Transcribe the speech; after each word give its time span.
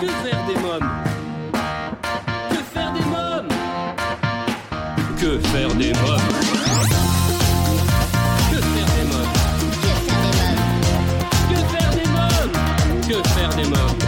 Que 0.00 0.06
faire 0.06 0.46
des 0.46 0.54
mômes 0.54 0.90
Que 2.48 2.56
faire 2.72 2.90
des 2.94 3.04
mômes 3.04 3.48
Que 5.20 5.38
faire 5.48 5.68
des 5.74 5.92
mômes 5.92 6.20
Que 8.50 8.56
faire 8.56 8.86
des 8.96 9.04
mobs 9.10 9.28
Que 13.08 13.18
faire 13.28 13.50
des 13.50 13.64
mobs 13.68 13.98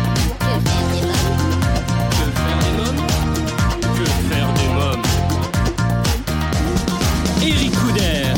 Que 3.82 4.04
faire 4.32 4.50
des 4.54 4.68
mobs 4.72 5.06
Eric 7.42 7.72
Couder 7.72 8.32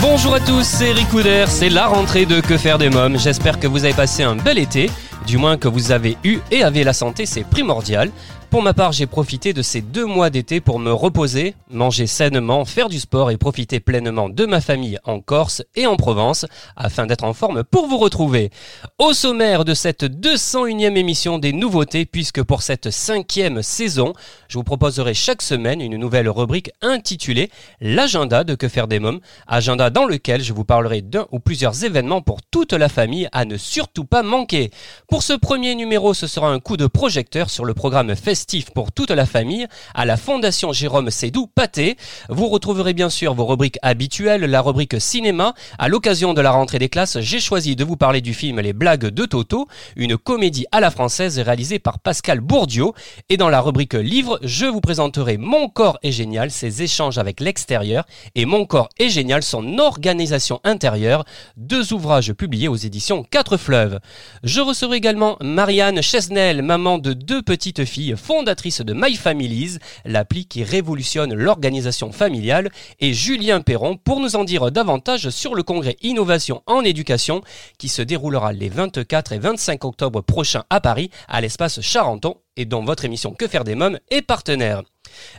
Bonjour 0.00 0.34
à 0.34 0.40
tous, 0.40 0.62
c'est 0.62 0.90
Eric 0.90 1.08
c'est 1.48 1.70
la 1.70 1.88
rentrée 1.88 2.24
de 2.24 2.40
Que 2.40 2.56
faire 2.56 2.78
des 2.78 2.90
mômes. 2.90 3.18
J'espère 3.18 3.58
que 3.58 3.66
vous 3.66 3.84
avez 3.84 3.94
passé 3.94 4.22
un 4.22 4.36
bel 4.36 4.58
été 4.58 4.90
du 5.26 5.38
moins 5.38 5.56
que 5.56 5.68
vous 5.68 5.92
avez 5.92 6.16
eu 6.24 6.38
et 6.50 6.62
avez 6.62 6.84
la 6.84 6.92
santé, 6.92 7.26
c'est 7.26 7.44
primordial. 7.44 8.10
Pour 8.54 8.62
ma 8.62 8.72
part, 8.72 8.92
j'ai 8.92 9.06
profité 9.06 9.52
de 9.52 9.62
ces 9.62 9.80
deux 9.80 10.04
mois 10.04 10.30
d'été 10.30 10.60
pour 10.60 10.78
me 10.78 10.92
reposer, 10.92 11.56
manger 11.70 12.06
sainement, 12.06 12.64
faire 12.64 12.88
du 12.88 13.00
sport 13.00 13.32
et 13.32 13.36
profiter 13.36 13.80
pleinement 13.80 14.28
de 14.28 14.46
ma 14.46 14.60
famille 14.60 14.96
en 15.02 15.18
Corse 15.18 15.64
et 15.74 15.88
en 15.88 15.96
Provence, 15.96 16.46
afin 16.76 17.04
d'être 17.04 17.24
en 17.24 17.34
forme 17.34 17.64
pour 17.64 17.88
vous 17.88 17.98
retrouver. 17.98 18.50
Au 18.98 19.12
sommaire 19.12 19.64
de 19.64 19.74
cette 19.74 20.04
201e 20.04 20.94
émission 20.94 21.38
des 21.40 21.52
nouveautés, 21.52 22.06
puisque 22.06 22.44
pour 22.44 22.62
cette 22.62 22.92
cinquième 22.92 23.60
saison, 23.60 24.12
je 24.46 24.56
vous 24.56 24.62
proposerai 24.62 25.14
chaque 25.14 25.42
semaine 25.42 25.80
une 25.80 25.96
nouvelle 25.96 26.28
rubrique 26.28 26.70
intitulée 26.80 27.50
L'agenda 27.80 28.44
de 28.44 28.54
Que 28.54 28.68
faire 28.68 28.86
des 28.86 29.00
mômes, 29.00 29.18
agenda 29.48 29.90
dans 29.90 30.04
lequel 30.04 30.44
je 30.44 30.52
vous 30.52 30.64
parlerai 30.64 31.02
d'un 31.02 31.26
ou 31.32 31.40
plusieurs 31.40 31.82
événements 31.82 32.22
pour 32.22 32.40
toute 32.40 32.72
la 32.72 32.88
famille 32.88 33.28
à 33.32 33.46
ne 33.46 33.56
surtout 33.56 34.04
pas 34.04 34.22
manquer. 34.22 34.70
Pour 35.08 35.24
ce 35.24 35.32
premier 35.32 35.74
numéro, 35.74 36.14
ce 36.14 36.28
sera 36.28 36.50
un 36.50 36.60
coup 36.60 36.76
de 36.76 36.86
projecteur 36.86 37.50
sur 37.50 37.64
le 37.64 37.74
programme 37.74 38.14
festif 38.14 38.43
pour 38.74 38.92
toute 38.92 39.10
la 39.10 39.24
famille 39.26 39.66
à 39.94 40.04
la 40.04 40.16
Fondation 40.16 40.72
Jérôme 40.72 41.10
Sédou 41.10 41.46
Pâté. 41.46 41.96
Vous 42.28 42.48
retrouverez 42.48 42.92
bien 42.92 43.08
sûr 43.08 43.32
vos 43.34 43.46
rubriques 43.46 43.78
habituelles, 43.82 44.44
la 44.44 44.60
rubrique 44.60 45.00
cinéma. 45.00 45.54
À 45.78 45.88
l'occasion 45.88 46.34
de 46.34 46.40
la 46.42 46.50
rentrée 46.50 46.78
des 46.78 46.90
classes, 46.90 47.18
j'ai 47.20 47.40
choisi 47.40 47.74
de 47.74 47.84
vous 47.84 47.96
parler 47.96 48.20
du 48.20 48.34
film 48.34 48.60
Les 48.60 48.74
blagues 48.74 49.06
de 49.06 49.24
Toto, 49.24 49.66
une 49.96 50.18
comédie 50.18 50.66
à 50.72 50.80
la 50.80 50.90
française 50.90 51.38
réalisée 51.38 51.78
par 51.78 51.98
Pascal 51.98 52.40
Bourdieu. 52.40 52.88
Et 53.30 53.38
dans 53.38 53.48
la 53.48 53.62
rubrique 53.62 53.94
livre, 53.94 54.38
je 54.42 54.66
vous 54.66 54.82
présenterai 54.82 55.38
Mon 55.38 55.68
corps 55.68 55.98
est 56.02 56.12
génial, 56.12 56.50
ses 56.50 56.82
échanges 56.82 57.16
avec 57.16 57.40
l'extérieur 57.40 58.04
et 58.34 58.44
Mon 58.44 58.66
corps 58.66 58.90
est 58.98 59.08
génial, 59.08 59.42
son 59.42 59.78
organisation 59.78 60.60
intérieure, 60.64 61.24
deux 61.56 61.94
ouvrages 61.94 62.34
publiés 62.34 62.68
aux 62.68 62.76
éditions 62.76 63.24
Quatre 63.24 63.56
Fleuves. 63.56 64.00
Je 64.42 64.60
recevrai 64.60 64.98
également 64.98 65.38
Marianne 65.40 66.02
Chesnel, 66.02 66.60
maman 66.60 66.98
de 66.98 67.14
deux 67.14 67.40
petites 67.40 67.86
filles, 67.86 68.14
fondatrice 68.34 68.80
de 68.80 68.94
My 68.94 69.14
Families, 69.14 69.78
l'appli 70.04 70.46
qui 70.46 70.64
révolutionne 70.64 71.34
l'organisation 71.34 72.10
familiale, 72.10 72.68
et 72.98 73.12
Julien 73.14 73.60
Perron 73.60 73.96
pour 73.96 74.18
nous 74.18 74.34
en 74.34 74.42
dire 74.42 74.72
davantage 74.72 75.30
sur 75.30 75.54
le 75.54 75.62
congrès 75.62 75.96
Innovation 76.02 76.60
en 76.66 76.82
éducation 76.82 77.42
qui 77.78 77.88
se 77.88 78.02
déroulera 78.02 78.52
les 78.52 78.68
24 78.68 79.34
et 79.34 79.38
25 79.38 79.84
octobre 79.84 80.20
prochains 80.20 80.64
à 80.68 80.80
Paris 80.80 81.10
à 81.28 81.40
l'espace 81.40 81.80
Charenton 81.80 82.34
et 82.56 82.64
dont 82.64 82.84
votre 82.84 83.04
émission 83.04 83.34
Que 83.34 83.46
faire 83.46 83.62
des 83.62 83.76
mômes 83.76 84.00
est 84.10 84.22
partenaire. 84.22 84.82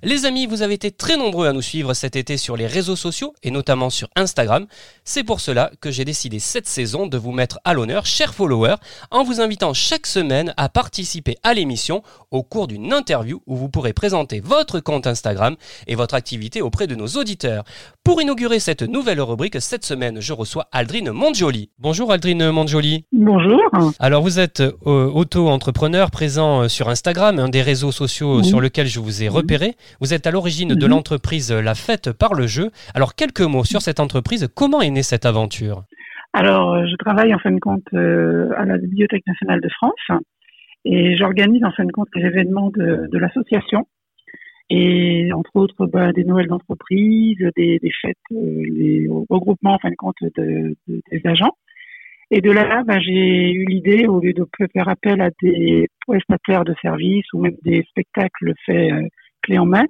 Les 0.03 0.25
amis, 0.25 0.45
vous 0.45 0.61
avez 0.61 0.73
été 0.73 0.91
très 0.91 1.17
nombreux 1.17 1.47
à 1.47 1.53
nous 1.53 1.61
suivre 1.61 1.93
cet 1.93 2.15
été 2.15 2.37
sur 2.37 2.57
les 2.57 2.67
réseaux 2.67 2.95
sociaux 2.95 3.33
et 3.43 3.51
notamment 3.51 3.89
sur 3.89 4.07
Instagram. 4.15 4.65
C'est 5.03 5.23
pour 5.23 5.39
cela 5.39 5.71
que 5.81 5.91
j'ai 5.91 6.05
décidé 6.05 6.39
cette 6.39 6.67
saison 6.67 7.07
de 7.07 7.17
vous 7.17 7.31
mettre 7.31 7.59
à 7.63 7.73
l'honneur, 7.73 8.05
chers 8.05 8.33
followers, 8.33 8.75
en 9.11 9.23
vous 9.23 9.41
invitant 9.41 9.73
chaque 9.73 10.07
semaine 10.07 10.53
à 10.57 10.69
participer 10.69 11.37
à 11.43 11.53
l'émission 11.53 12.03
au 12.31 12.43
cours 12.43 12.67
d'une 12.67 12.93
interview 12.93 13.41
où 13.47 13.55
vous 13.55 13.69
pourrez 13.69 13.93
présenter 13.93 14.39
votre 14.39 14.79
compte 14.79 15.07
Instagram 15.07 15.55
et 15.87 15.95
votre 15.95 16.15
activité 16.15 16.61
auprès 16.61 16.87
de 16.87 16.95
nos 16.95 17.07
auditeurs. 17.07 17.63
Pour 18.03 18.21
inaugurer 18.21 18.59
cette 18.59 18.83
nouvelle 18.83 19.21
rubrique, 19.21 19.59
cette 19.61 19.85
semaine, 19.85 20.19
je 20.21 20.33
reçois 20.33 20.67
Aldrine 20.71 21.11
Mondjoli. 21.11 21.69
Bonjour 21.79 22.11
Aldrine 22.11 22.51
Mondjoli. 22.51 23.05
Bonjour. 23.11 23.59
Alors 23.99 24.21
vous 24.21 24.39
êtes 24.39 24.61
euh, 24.61 25.09
auto-entrepreneur 25.09 26.11
présent 26.11 26.61
euh, 26.63 26.67
sur 26.67 26.89
Instagram, 26.89 27.39
un 27.39 27.49
des 27.49 27.61
réseaux 27.61 27.91
sociaux 27.91 28.37
Oui. 28.39 28.45
sur 28.47 28.61
lequel 28.61 28.87
je 28.87 28.99
vous 28.99 29.23
ai 29.23 29.27
repéré. 29.27 29.64
Vous 30.01 30.13
êtes 30.13 30.27
à 30.27 30.31
l'origine 30.31 30.69
de 30.75 30.85
Mhm. 30.85 30.91
l'entreprise 30.91 31.51
La 31.51 31.75
Fête 31.75 32.11
par 32.11 32.33
le 32.33 32.47
jeu. 32.47 32.71
Alors 32.93 33.15
quelques 33.15 33.41
mots 33.41 33.63
sur 33.63 33.81
cette 33.81 33.99
entreprise. 33.99 34.47
Comment 34.55 34.81
est 34.81 34.89
née 34.91 35.03
cette 35.03 35.25
aventure? 35.25 35.83
Alors, 36.33 36.73
euh, 36.73 36.85
je 36.89 36.95
travaille 36.97 37.33
en 37.33 37.39
fin 37.39 37.51
de 37.51 37.59
compte 37.59 37.87
euh, 37.93 38.49
à 38.57 38.65
la 38.65 38.77
Bibliothèque 38.77 39.25
nationale 39.25 39.61
de 39.61 39.69
France 39.69 40.19
et 40.83 41.15
j'organise 41.15 41.63
en 41.63 41.71
fin 41.71 41.85
de 41.85 41.91
compte 41.91 42.09
les 42.15 42.25
événements 42.25 42.69
de, 42.71 43.07
de 43.11 43.17
l'association 43.17 43.87
et 44.69 45.31
entre 45.33 45.51
autres 45.55 45.85
bah, 45.85 46.11
des 46.11 46.23
Noëls 46.23 46.47
d'entreprise, 46.47 47.37
des, 47.55 47.79
des 47.79 47.91
fêtes, 48.01 48.17
euh, 48.33 48.63
les 48.63 49.07
regroupements 49.29 49.75
en 49.75 49.79
fin 49.79 49.89
de 49.91 49.95
compte 49.95 50.15
de, 50.21 50.75
de- 50.87 51.01
des 51.11 51.21
agents. 51.25 51.55
Et 52.31 52.41
de 52.41 52.49
là, 52.51 52.83
bah, 52.85 52.99
j'ai 52.99 53.51
eu 53.51 53.65
l'idée, 53.65 54.07
au 54.07 54.19
lieu 54.19 54.33
de 54.33 54.45
faire 54.73 54.89
appel 54.89 55.21
à 55.21 55.29
des 55.43 55.87
prestataires 56.07 56.63
de 56.65 56.73
services 56.81 57.31
ou 57.33 57.39
même 57.41 57.55
des 57.63 57.83
spectacles 57.91 58.53
faits 58.65 58.91
euh, 58.91 59.01
clé 59.45 59.57
en 59.57 59.65
main, 59.65 59.85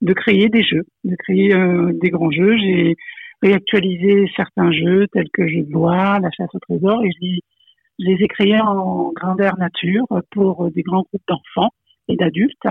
de 0.00 0.12
créer 0.12 0.48
des 0.48 0.62
jeux, 0.62 0.84
de 1.04 1.16
créer 1.16 1.54
euh, 1.54 1.92
des 1.94 2.10
grands 2.10 2.30
jeux. 2.30 2.56
J'ai 2.58 2.96
réactualisé 3.42 4.30
certains 4.36 4.72
jeux 4.72 5.06
tels 5.12 5.30
que 5.32 5.46
Jeux 5.48 5.64
de 5.64 5.72
loi, 5.72 6.18
la 6.20 6.30
chasse 6.30 6.54
au 6.54 6.58
trésor, 6.58 7.02
et 7.04 7.10
je 7.12 7.40
les, 8.00 8.24
ai 8.24 8.28
créés 8.28 8.60
en 8.60 9.12
grandeur 9.12 9.58
nature 9.58 10.06
pour 10.30 10.70
des 10.70 10.82
grands 10.82 11.02
groupes 11.02 11.22
d'enfants 11.28 11.70
et 12.08 12.16
d'adultes. 12.16 12.68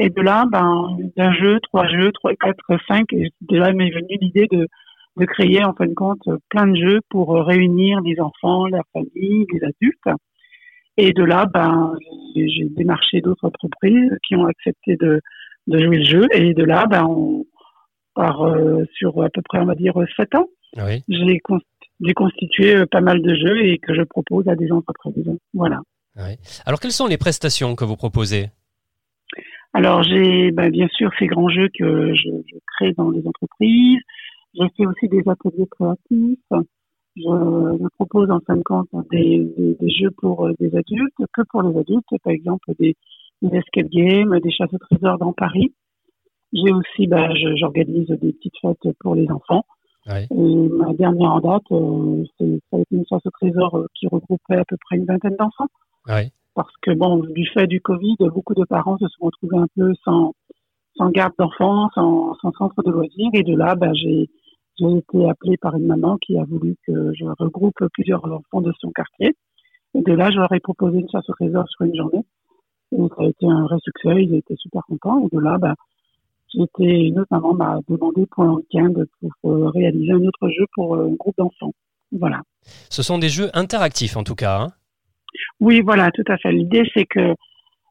Et 0.00 0.10
de 0.10 0.20
là, 0.20 0.44
ben, 0.50 0.96
d'un 1.16 1.32
jeu, 1.32 1.58
trois 1.60 1.88
jeux, 1.88 2.12
trois, 2.12 2.32
quatre, 2.34 2.78
cinq, 2.86 3.12
et 3.12 3.30
de 3.40 3.56
là 3.56 3.72
m'est 3.72 3.90
venue 3.90 4.18
l'idée 4.20 4.46
de, 4.50 4.68
de 5.16 5.24
créer 5.24 5.64
en 5.64 5.74
fin 5.74 5.86
de 5.86 5.94
compte 5.94 6.22
plein 6.48 6.68
de 6.68 6.76
jeux 6.76 7.00
pour 7.10 7.34
réunir 7.34 8.00
les 8.02 8.20
enfants, 8.20 8.66
leurs 8.66 8.86
familles, 8.92 9.46
les 9.52 9.64
adultes. 9.64 10.20
Et 10.96 11.12
de 11.12 11.22
là, 11.24 11.46
ben, 11.46 11.94
j'ai 12.34 12.68
démarché 12.70 13.20
d'autres 13.20 13.44
entreprises 13.44 14.16
qui 14.26 14.36
ont 14.36 14.46
accepté 14.46 14.96
de, 14.96 15.20
de 15.68 15.78
jouer 15.78 15.98
le 15.98 16.04
jeu. 16.04 16.26
Et 16.32 16.52
de 16.54 16.64
là, 16.64 16.86
ben, 16.86 17.04
on 17.04 17.46
part 18.14 18.42
euh, 18.42 18.84
sur 18.96 19.22
à 19.22 19.30
peu 19.30 19.42
près, 19.42 19.60
on 19.60 19.66
va 19.66 19.76
dire, 19.76 19.94
sept 20.16 20.34
ans. 20.34 20.48
Oui. 20.76 21.02
J'ai 21.08 21.38
cons- 21.38 21.60
j'ai 22.04 22.14
constitué 22.14 22.76
euh, 22.76 22.86
pas 22.86 23.00
mal 23.00 23.22
de 23.22 23.34
jeux 23.34 23.64
et 23.64 23.78
que 23.78 23.94
je 23.94 24.02
propose 24.02 24.46
à 24.48 24.56
des 24.56 24.70
entreprises. 24.70 25.30
Voilà. 25.54 25.80
Alors 26.66 26.80
quelles 26.80 26.98
sont 27.00 27.06
les 27.06 27.16
prestations 27.16 27.76
que 27.76 27.84
vous 27.84 27.94
proposez? 27.94 28.46
Alors 29.72 30.02
j'ai 30.02 30.50
ben, 30.50 30.68
bien 30.68 30.88
sûr 30.88 31.10
ces 31.18 31.28
grands 31.28 31.48
jeux 31.48 31.68
que 31.78 32.12
je, 32.14 32.30
je 32.50 32.56
crée 32.66 32.92
dans 32.94 33.10
les 33.10 33.24
entreprises. 33.24 34.00
J'ai 34.54 34.68
fait 34.76 34.86
aussi 34.86 35.08
des 35.08 35.22
ateliers 35.28 35.68
créatifs. 35.70 36.50
Je, 37.16 37.22
je 37.22 37.88
propose 37.98 38.30
en 38.30 38.40
fin 38.46 38.56
de 38.56 38.62
compte 38.62 38.88
des, 39.12 39.46
des, 39.56 39.76
des 39.80 39.90
jeux 39.90 40.10
pour 40.10 40.46
euh, 40.46 40.54
des 40.58 40.74
adultes, 40.74 41.14
que 41.32 41.42
pour 41.50 41.62
les 41.62 41.78
adultes, 41.78 42.06
par 42.24 42.32
exemple 42.32 42.72
des, 42.80 42.96
des 43.42 43.56
escape 43.58 43.88
games, 43.90 44.38
des 44.40 44.50
chasses 44.50 44.72
au 44.72 44.78
trésor 44.78 45.18
dans 45.18 45.32
Paris. 45.32 45.72
J'ai 46.52 46.72
aussi, 46.72 47.06
je- 47.08 47.56
j'organise 47.56 48.06
des 48.08 48.32
petites 48.32 48.56
fêtes 48.60 48.92
pour 49.00 49.14
les 49.14 49.28
enfants. 49.30 49.64
Oui. 50.06 50.24
Et 50.30 50.68
ma 50.70 50.94
dernière 50.94 51.32
en 51.32 51.40
date, 51.40 51.62
euh, 51.70 52.24
c'est- 52.38 52.60
ça 52.70 52.78
a 52.78 52.80
été 52.80 52.96
une 52.96 53.04
chasse 53.06 53.24
au 53.26 53.30
trésor 53.30 53.76
euh, 53.76 53.86
qui 53.94 54.06
regroupait 54.08 54.56
à 54.56 54.64
peu 54.64 54.76
près 54.86 54.96
une 54.96 55.04
vingtaine 55.04 55.36
d'enfants. 55.36 55.68
Oui. 56.08 56.30
Parce 56.54 56.72
que, 56.82 56.92
bon, 56.92 57.18
du 57.18 57.46
fait 57.48 57.66
du 57.66 57.80
Covid, 57.80 58.16
beaucoup 58.34 58.54
de 58.54 58.64
parents 58.64 58.96
se 58.98 59.06
sont 59.08 59.26
retrouvés 59.26 59.58
un 59.58 59.66
peu 59.76 59.92
sans, 60.04 60.32
sans 60.96 61.10
garde 61.10 61.34
d'enfants, 61.38 61.90
sans, 61.94 62.34
sans 62.40 62.52
centre 62.52 62.82
de 62.82 62.90
loisirs. 62.90 63.30
Et 63.34 63.42
de 63.42 63.54
là, 63.54 63.76
j'ai 63.92 64.28
j'ai 64.80 64.96
été 64.96 65.28
appelée 65.28 65.56
par 65.56 65.74
une 65.76 65.86
maman 65.86 66.16
qui 66.18 66.38
a 66.38 66.44
voulu 66.44 66.76
que 66.86 67.12
je 67.12 67.24
regroupe 67.40 67.74
plusieurs 67.94 68.24
enfants 68.24 68.60
de 68.60 68.72
son 68.78 68.92
quartier. 68.92 69.34
Et 69.94 70.02
de 70.02 70.12
là, 70.12 70.30
je 70.30 70.36
leur 70.38 70.52
ai 70.52 70.60
proposé 70.60 70.98
une 71.00 71.10
chasse 71.10 71.28
au 71.28 71.32
trésor 71.32 71.68
sur 71.68 71.84
une 71.84 71.96
journée. 71.96 72.24
Et 72.92 73.08
ça 73.16 73.22
a 73.22 73.26
été 73.26 73.46
un 73.46 73.64
vrai 73.64 73.76
succès, 73.82 74.22
ils 74.22 74.34
étaient 74.34 74.56
super 74.56 74.82
contents. 74.86 75.26
Et 75.26 75.34
de 75.34 75.40
là, 75.40 75.58
j'ai 76.54 76.62
été, 76.62 76.84
une 76.84 77.20
autre 77.20 77.28
maman 77.30 77.54
m'a 77.54 77.78
demandé 77.88 78.26
pour 78.26 78.44
un 78.44 78.54
week-end 78.54 78.92
pour 79.20 79.52
euh, 79.52 79.68
réaliser 79.68 80.12
un 80.12 80.24
autre 80.24 80.48
jeu 80.48 80.64
pour 80.74 80.94
euh, 80.94 81.06
un 81.06 81.14
groupe 81.14 81.36
d'enfants. 81.36 81.72
Voilà. 82.12 82.40
Ce 82.88 83.02
sont 83.02 83.18
des 83.18 83.28
jeux 83.28 83.50
interactifs 83.52 84.16
en 84.16 84.24
tout 84.24 84.34
cas. 84.34 84.58
hein 84.60 84.68
Oui, 85.60 85.82
voilà, 85.82 86.10
tout 86.10 86.24
à 86.28 86.38
fait. 86.38 86.52
L'idée, 86.52 86.84
c'est 86.94 87.04
que, 87.04 87.34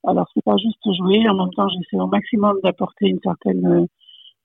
alors, 0.07 0.27
c'est 0.33 0.43
pas 0.43 0.57
juste 0.57 0.97
jouer, 0.97 1.27
en 1.29 1.35
même 1.35 1.53
temps, 1.53 1.67
j'essaie 1.69 2.01
au 2.01 2.07
maximum 2.07 2.57
d'apporter 2.63 3.07
une 3.07 3.19
certaine, 3.21 3.65
euh, 3.67 3.85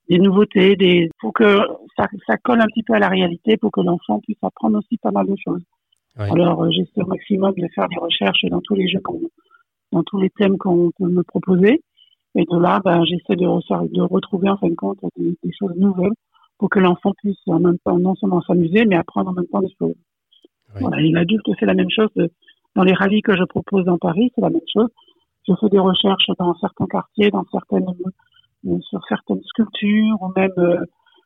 des 0.09 0.19
nouveautés, 0.19 0.75
des, 0.75 1.09
pour 1.19 1.33
que 1.33 1.61
ça, 1.97 2.05
ça 2.27 2.37
colle 2.37 2.61
un 2.61 2.67
petit 2.67 2.83
peu 2.83 2.93
à 2.93 2.99
la 2.99 3.07
réalité, 3.07 3.57
pour 3.57 3.71
que 3.71 3.81
l'enfant 3.81 4.19
puisse 4.19 4.37
apprendre 4.43 4.77
aussi 4.77 4.97
pas 4.97 5.11
mal 5.11 5.25
de 5.25 5.35
choses. 5.43 5.63
Oui. 6.19 6.25
Alors, 6.29 6.69
j'essaie 6.71 7.01
au 7.01 7.07
maximum 7.07 7.53
de 7.57 7.67
faire 7.73 7.87
des 7.89 7.97
recherches 7.97 8.45
dans 8.51 8.61
tous 8.61 8.75
les 8.75 8.87
jeux 8.87 8.99
qu'on, 8.99 9.21
dans 9.93 10.03
tous 10.03 10.19
les 10.19 10.29
thèmes 10.31 10.57
qu'on 10.57 10.91
peut 10.97 11.07
me 11.07 11.23
proposer. 11.23 11.81
Et 12.35 12.45
de 12.45 12.57
là, 12.59 12.81
ben, 12.83 13.05
j'essaie 13.05 13.35
de, 13.35 13.45
retrouver, 14.01 14.49
en 14.49 14.57
fin 14.57 14.67
de 14.67 14.75
compte, 14.75 14.99
des, 15.17 15.37
des 15.43 15.51
choses 15.57 15.75
nouvelles 15.77 16.13
pour 16.57 16.69
que 16.69 16.79
l'enfant 16.79 17.13
puisse 17.17 17.37
en 17.47 17.59
même 17.59 17.77
temps 17.85 17.99
non 17.99 18.15
seulement 18.15 18.41
s'amuser, 18.41 18.85
mais 18.85 18.95
apprendre 18.95 19.29
en 19.29 19.33
même 19.33 19.47
temps 19.47 19.61
des 19.61 19.73
choses. 19.79 19.95
Oui. 20.75 20.81
Voilà, 20.81 21.01
et 21.01 21.11
l'adulte, 21.11 21.45
c'est 21.59 21.65
la 21.65 21.75
même 21.75 21.89
chose. 21.89 22.09
de- 22.15 22.31
dans 22.75 22.83
les 22.83 22.93
rallyes 22.93 23.21
que 23.21 23.37
je 23.37 23.43
propose 23.43 23.85
dans 23.85 23.99
Paris, 23.99 24.31
c'est 24.33 24.41
la 24.41 24.49
même 24.49 24.61
chose. 24.73 24.89
je 25.47 25.53
fais 25.59 25.69
des 25.69 25.79
recherches 25.79 26.29
dans 26.39 26.55
certains 26.55 26.87
quartiers, 26.87 27.29
dans 27.29 27.45
certaines, 27.51 27.85
sur 28.89 29.01
certaines 29.09 29.43
sculptures, 29.43 30.17
ou 30.21 30.31
même 30.35 30.85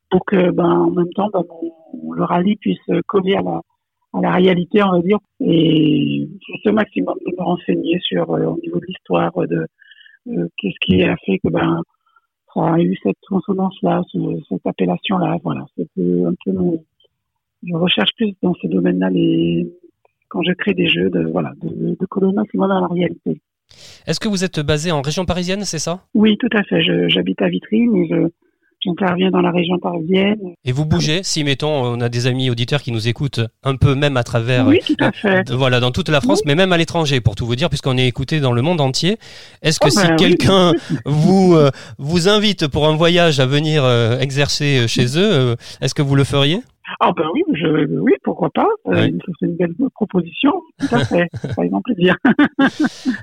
pour 0.09 0.25
que, 0.25 0.51
ben, 0.51 0.71
en 0.87 0.91
même 0.91 1.13
temps, 1.13 1.29
ben, 1.31 1.43
le 2.15 2.23
rallye 2.23 2.55
puisse 2.57 2.81
coller 3.05 3.35
à 3.35 3.41
la, 3.43 3.61
à 4.13 4.21
la 4.21 4.31
réalité, 4.31 4.83
on 4.83 4.91
va 4.91 5.01
dire. 5.01 5.19
Et 5.39 6.27
fais 6.63 6.69
au 6.69 6.73
maximum 6.73 7.15
de 7.25 7.31
me 7.37 7.43
renseigner 7.43 7.99
sur, 8.01 8.29
au 8.29 8.59
niveau 8.61 8.79
de 8.79 8.85
l'histoire, 8.87 9.31
de 9.47 9.67
qu'est-ce 10.25 10.79
qui 10.81 11.03
a 11.03 11.15
fait 11.25 11.39
que, 11.39 11.49
ben, 11.49 11.81
ça 12.53 12.73
a 12.73 12.79
eu 12.79 12.97
cette 13.03 13.17
consonance-là, 13.27 14.01
cette 14.49 14.65
appellation-là. 14.65 15.37
Voilà, 15.43 15.65
c'est 15.75 15.83
un 16.25 16.33
peu 16.43 16.51
mon, 16.51 16.83
je 17.63 17.73
recherche 17.73 18.11
plus 18.15 18.33
dans 18.41 18.53
ce 18.55 18.67
domaine-là 18.67 19.09
les, 19.09 19.67
quand 20.29 20.41
je 20.43 20.53
crée 20.53 20.73
des 20.73 20.87
jeux 20.87 21.09
de, 21.09 21.23
voilà, 21.31 21.53
de, 21.61 21.95
de 21.95 22.05
coller 22.05 22.33
maximum 22.33 22.71
à 22.71 22.81
la 22.81 22.87
réalité. 22.87 23.41
Est-ce 24.05 24.19
que 24.19 24.29
vous 24.29 24.43
êtes 24.43 24.59
basé 24.59 24.91
en 24.91 25.01
région 25.01 25.25
parisienne, 25.25 25.61
c'est 25.63 25.79
ça? 25.79 26.05
Oui, 26.13 26.37
tout 26.37 26.49
à 26.53 26.63
fait. 26.63 26.81
J'habite 27.09 27.41
à 27.41 27.49
Vitry, 27.49 27.87
mais 27.87 28.07
je, 28.07 28.27
j'interviens 28.81 29.31
dans 29.31 29.41
la 29.41 29.51
région 29.51 29.77
parisienne. 29.79 30.39
Et 30.65 30.71
vous 30.71 30.85
bougez 30.85 31.23
Si, 31.23 31.43
mettons, 31.43 31.83
on 31.83 32.01
a 32.01 32.09
des 32.09 32.27
amis 32.27 32.49
auditeurs 32.49 32.81
qui 32.81 32.91
nous 32.91 33.07
écoutent 33.07 33.41
un 33.63 33.75
peu 33.75 33.95
même 33.95 34.17
à 34.17 34.23
travers... 34.23 34.67
Oui, 34.67 34.79
tout 34.85 34.95
à 34.99 35.11
fait. 35.11 35.51
voilà, 35.51 35.79
dans 35.79 35.91
toute 35.91 36.09
la 36.09 36.21
France, 36.21 36.41
mais 36.45 36.55
même 36.55 36.71
à 36.71 36.77
l'étranger, 36.77 37.21
pour 37.21 37.35
tout 37.35 37.45
vous 37.45 37.55
dire, 37.55 37.69
puisqu'on 37.69 37.97
est 37.97 38.07
écouté 38.07 38.39
dans 38.39 38.53
le 38.53 38.61
monde 38.61 38.81
entier. 38.81 39.17
Est-ce 39.61 39.79
que 39.79 39.87
oh, 39.87 39.89
si 39.89 40.07
ben 40.07 40.15
quelqu'un 40.15 40.73
vous, 41.05 41.55
euh, 41.55 41.69
vous 41.97 42.29
invite 42.29 42.67
pour 42.67 42.87
un 42.87 42.95
voyage 42.95 43.39
à 43.39 43.45
venir 43.45 43.83
euh, 43.83 44.19
exercer 44.19 44.87
chez 44.87 45.17
eux, 45.17 45.31
euh, 45.31 45.55
est-ce 45.81 45.93
que 45.93 46.01
vous 46.01 46.15
le 46.15 46.23
feriez? 46.23 46.61
Ah 46.99 47.11
ben 47.15 47.25
oui, 47.33 47.43
je, 47.53 47.85
oui, 47.99 48.13
pourquoi 48.23 48.49
pas. 48.49 48.67
Euh, 48.87 49.09
c'est 49.39 49.45
une 49.45 49.57
belle 49.57 49.73
proposition. 49.93 50.51
Tout 50.79 50.95
à 50.95 51.03
fait. 51.03 51.27
Ça 51.33 51.53
fait 51.53 51.69
plaisir. 51.83 52.15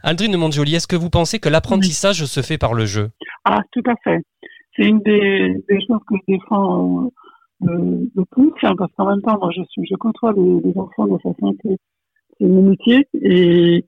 Aldrine 0.03 0.37
Mondjoli, 0.37 0.75
est-ce 0.75 0.87
que 0.87 0.97
vous 0.97 1.11
pensez 1.11 1.39
que 1.39 1.49
l'apprentissage 1.49 2.25
se 2.27 2.43
fait 2.43 2.59
par 2.59 2.75
le 2.75 2.85
jeu? 2.85 3.11
Ah, 3.45 3.61
tout 3.73 3.83
à 3.87 3.95
fait. 4.05 4.21
C'est 4.77 4.87
une 4.89 5.01
des, 5.01 5.63
choses 5.87 6.01
que 6.09 6.17
je 6.17 6.35
défends 6.35 7.11
euh, 7.63 8.07
le 8.15 8.25
plus, 8.31 8.53
parce 8.61 8.93
qu'en 8.97 9.07
même 9.07 9.23
temps, 9.23 9.39
moi, 9.39 9.51
je 9.55 9.63
suis, 9.69 9.87
je 9.87 9.95
côtoie 9.95 10.33
les, 10.33 10.73
enfants 10.77 11.07
de 11.07 11.19
façon 11.19 11.55
que 11.63 11.69
c'est 12.39 12.47
mon 12.47 12.63
métier 12.71 13.07
et, 13.15 13.85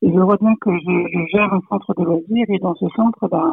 je 0.00 0.08
vois 0.10 0.36
bien 0.36 0.54
que 0.60 0.70
je, 0.70 1.26
gère 1.32 1.52
un 1.52 1.60
centre 1.68 1.92
de 1.94 2.04
loisirs 2.04 2.46
et 2.48 2.58
dans 2.58 2.74
ce 2.76 2.86
centre, 2.94 3.28
ben, 3.28 3.52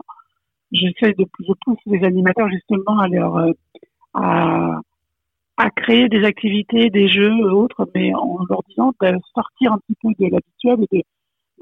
j'essaie 0.71 1.13
de, 1.13 1.25
je 1.39 1.53
pousse 1.65 1.79
les 1.87 2.03
animateurs 2.03 2.49
justement 2.49 2.99
à 2.99 3.07
leur, 3.07 3.35
euh, 3.37 3.51
à, 4.13 4.79
à 5.57 5.69
créer 5.71 6.09
des 6.09 6.23
activités, 6.23 6.89
des 6.89 7.07
jeux 7.07 7.33
autres, 7.51 7.89
mais 7.95 8.13
en 8.13 8.39
leur 8.49 8.61
disant 8.67 8.93
de 9.01 9.17
sortir 9.33 9.73
un 9.73 9.77
petit 9.79 9.95
peu 10.01 10.09
de 10.19 10.31
l'habituel 10.31 10.85
et 10.91 11.03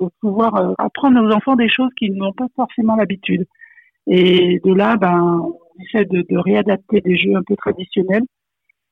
de, 0.02 0.08
pouvoir 0.20 0.56
euh, 0.56 0.74
apprendre 0.80 1.22
aux 1.22 1.32
enfants 1.32 1.56
des 1.56 1.70
choses 1.70 1.92
qu'ils 1.98 2.16
n'ont 2.16 2.34
pas 2.34 2.48
forcément 2.56 2.96
l'habitude. 2.96 3.46
Et 4.08 4.60
de 4.64 4.74
là, 4.74 4.98
ben, 4.98 5.42
on 5.42 5.84
essaie 5.84 6.06
de, 6.06 6.26
de, 6.30 6.38
réadapter 6.38 7.02
des 7.02 7.16
jeux 7.16 7.36
un 7.36 7.44
peu 7.44 7.56
traditionnels 7.56 8.24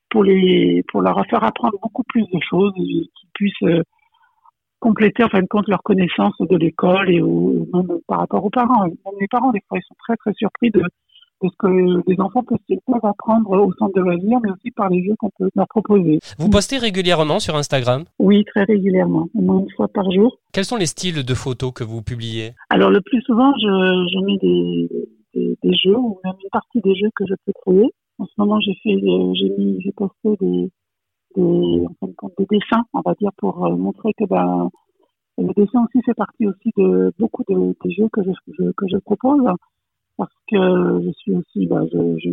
pour 0.09 0.23
les 0.23 0.83
pour 0.89 1.01
leur 1.01 1.23
faire 1.29 1.43
apprendre 1.43 1.77
beaucoup 1.81 2.03
plus 2.03 2.25
de 2.31 2.39
choses, 2.49 2.73
qu'ils 2.75 3.09
puissent 3.33 3.63
euh, 3.63 3.83
compléter 4.79 5.23
en 5.23 5.29
fin 5.29 5.41
de 5.41 5.47
compte 5.47 5.67
leur 5.67 5.83
connaissance 5.83 6.33
de 6.39 6.57
l'école 6.57 7.09
et 7.11 7.21
au, 7.21 7.67
même 7.73 7.99
par 8.07 8.19
rapport 8.19 8.43
aux 8.43 8.49
parents. 8.49 8.83
Même 8.83 9.15
les 9.19 9.27
parents, 9.27 9.51
des 9.51 9.61
fois, 9.67 9.77
ils 9.77 9.87
sont 9.87 9.95
très 9.99 10.15
très 10.17 10.33
surpris 10.33 10.71
de 10.71 10.83
ce 11.43 11.55
que 11.57 11.67
les 12.07 12.19
enfants 12.19 12.43
peuvent, 12.43 12.59
apprendre 13.03 13.51
au 13.51 13.73
centre 13.73 13.95
de 13.95 14.01
loisirs, 14.01 14.39
mais 14.43 14.51
aussi 14.51 14.71
par 14.71 14.89
les 14.89 15.03
jeux 15.03 15.15
qu'on 15.17 15.31
peut 15.37 15.49
leur 15.55 15.67
proposer. 15.67 16.19
Vous 16.37 16.49
postez 16.49 16.77
régulièrement 16.77 17.39
sur 17.39 17.55
Instagram? 17.55 18.03
Oui, 18.19 18.43
très 18.45 18.63
régulièrement, 18.63 19.27
au 19.33 19.41
moins 19.41 19.59
une 19.59 19.71
fois 19.71 19.87
par 19.87 20.09
jour. 20.11 20.37
Quels 20.53 20.65
sont 20.65 20.75
les 20.75 20.85
styles 20.85 21.23
de 21.23 21.33
photos 21.33 21.71
que 21.73 21.83
vous 21.83 22.01
publiez? 22.01 22.53
Alors 22.69 22.89
le 22.89 23.01
plus 23.01 23.21
souvent, 23.21 23.51
je, 23.57 23.67
je 23.67 24.25
mets 24.25 24.37
des, 24.37 25.00
des, 25.63 25.73
jeux, 25.73 25.97
ou 25.97 26.19
même 26.23 26.35
une 26.43 26.49
partie 26.51 26.81
des 26.81 26.95
jeux 26.95 27.09
que 27.15 27.25
je 27.27 27.33
peux 27.45 27.53
créer. 27.65 27.91
En 28.19 28.25
ce 28.25 28.33
moment, 28.37 28.59
j'ai 28.59 28.75
fait, 28.83 28.95
j'ai 28.99 29.49
mis, 29.57 29.81
j'ai 29.81 29.91
posté 29.91 30.35
des, 30.39 30.71
des, 31.35 31.85
des 32.37 32.45
dessins, 32.49 32.83
on 32.93 33.01
va 33.01 33.13
dire, 33.15 33.31
pour 33.37 33.65
euh, 33.65 33.75
montrer 33.75 34.13
que 34.13 34.25
ben, 34.25 34.69
le 35.37 35.53
dessin 35.53 35.83
aussi 35.83 36.03
fait 36.05 36.13
partie 36.13 36.47
aussi 36.47 36.71
de 36.77 37.13
beaucoup 37.17 37.43
de, 37.49 37.75
des 37.83 37.91
jeux 37.91 38.09
que 38.11 38.21
je, 38.23 38.71
que 38.71 38.85
je 38.87 38.97
propose 38.97 39.47
parce 40.17 40.33
que 40.49 41.01
je 41.03 41.11
suis 41.17 41.33
aussi, 41.33 41.65
bah, 41.65 41.81
je, 41.91 42.17
je, 42.19 42.29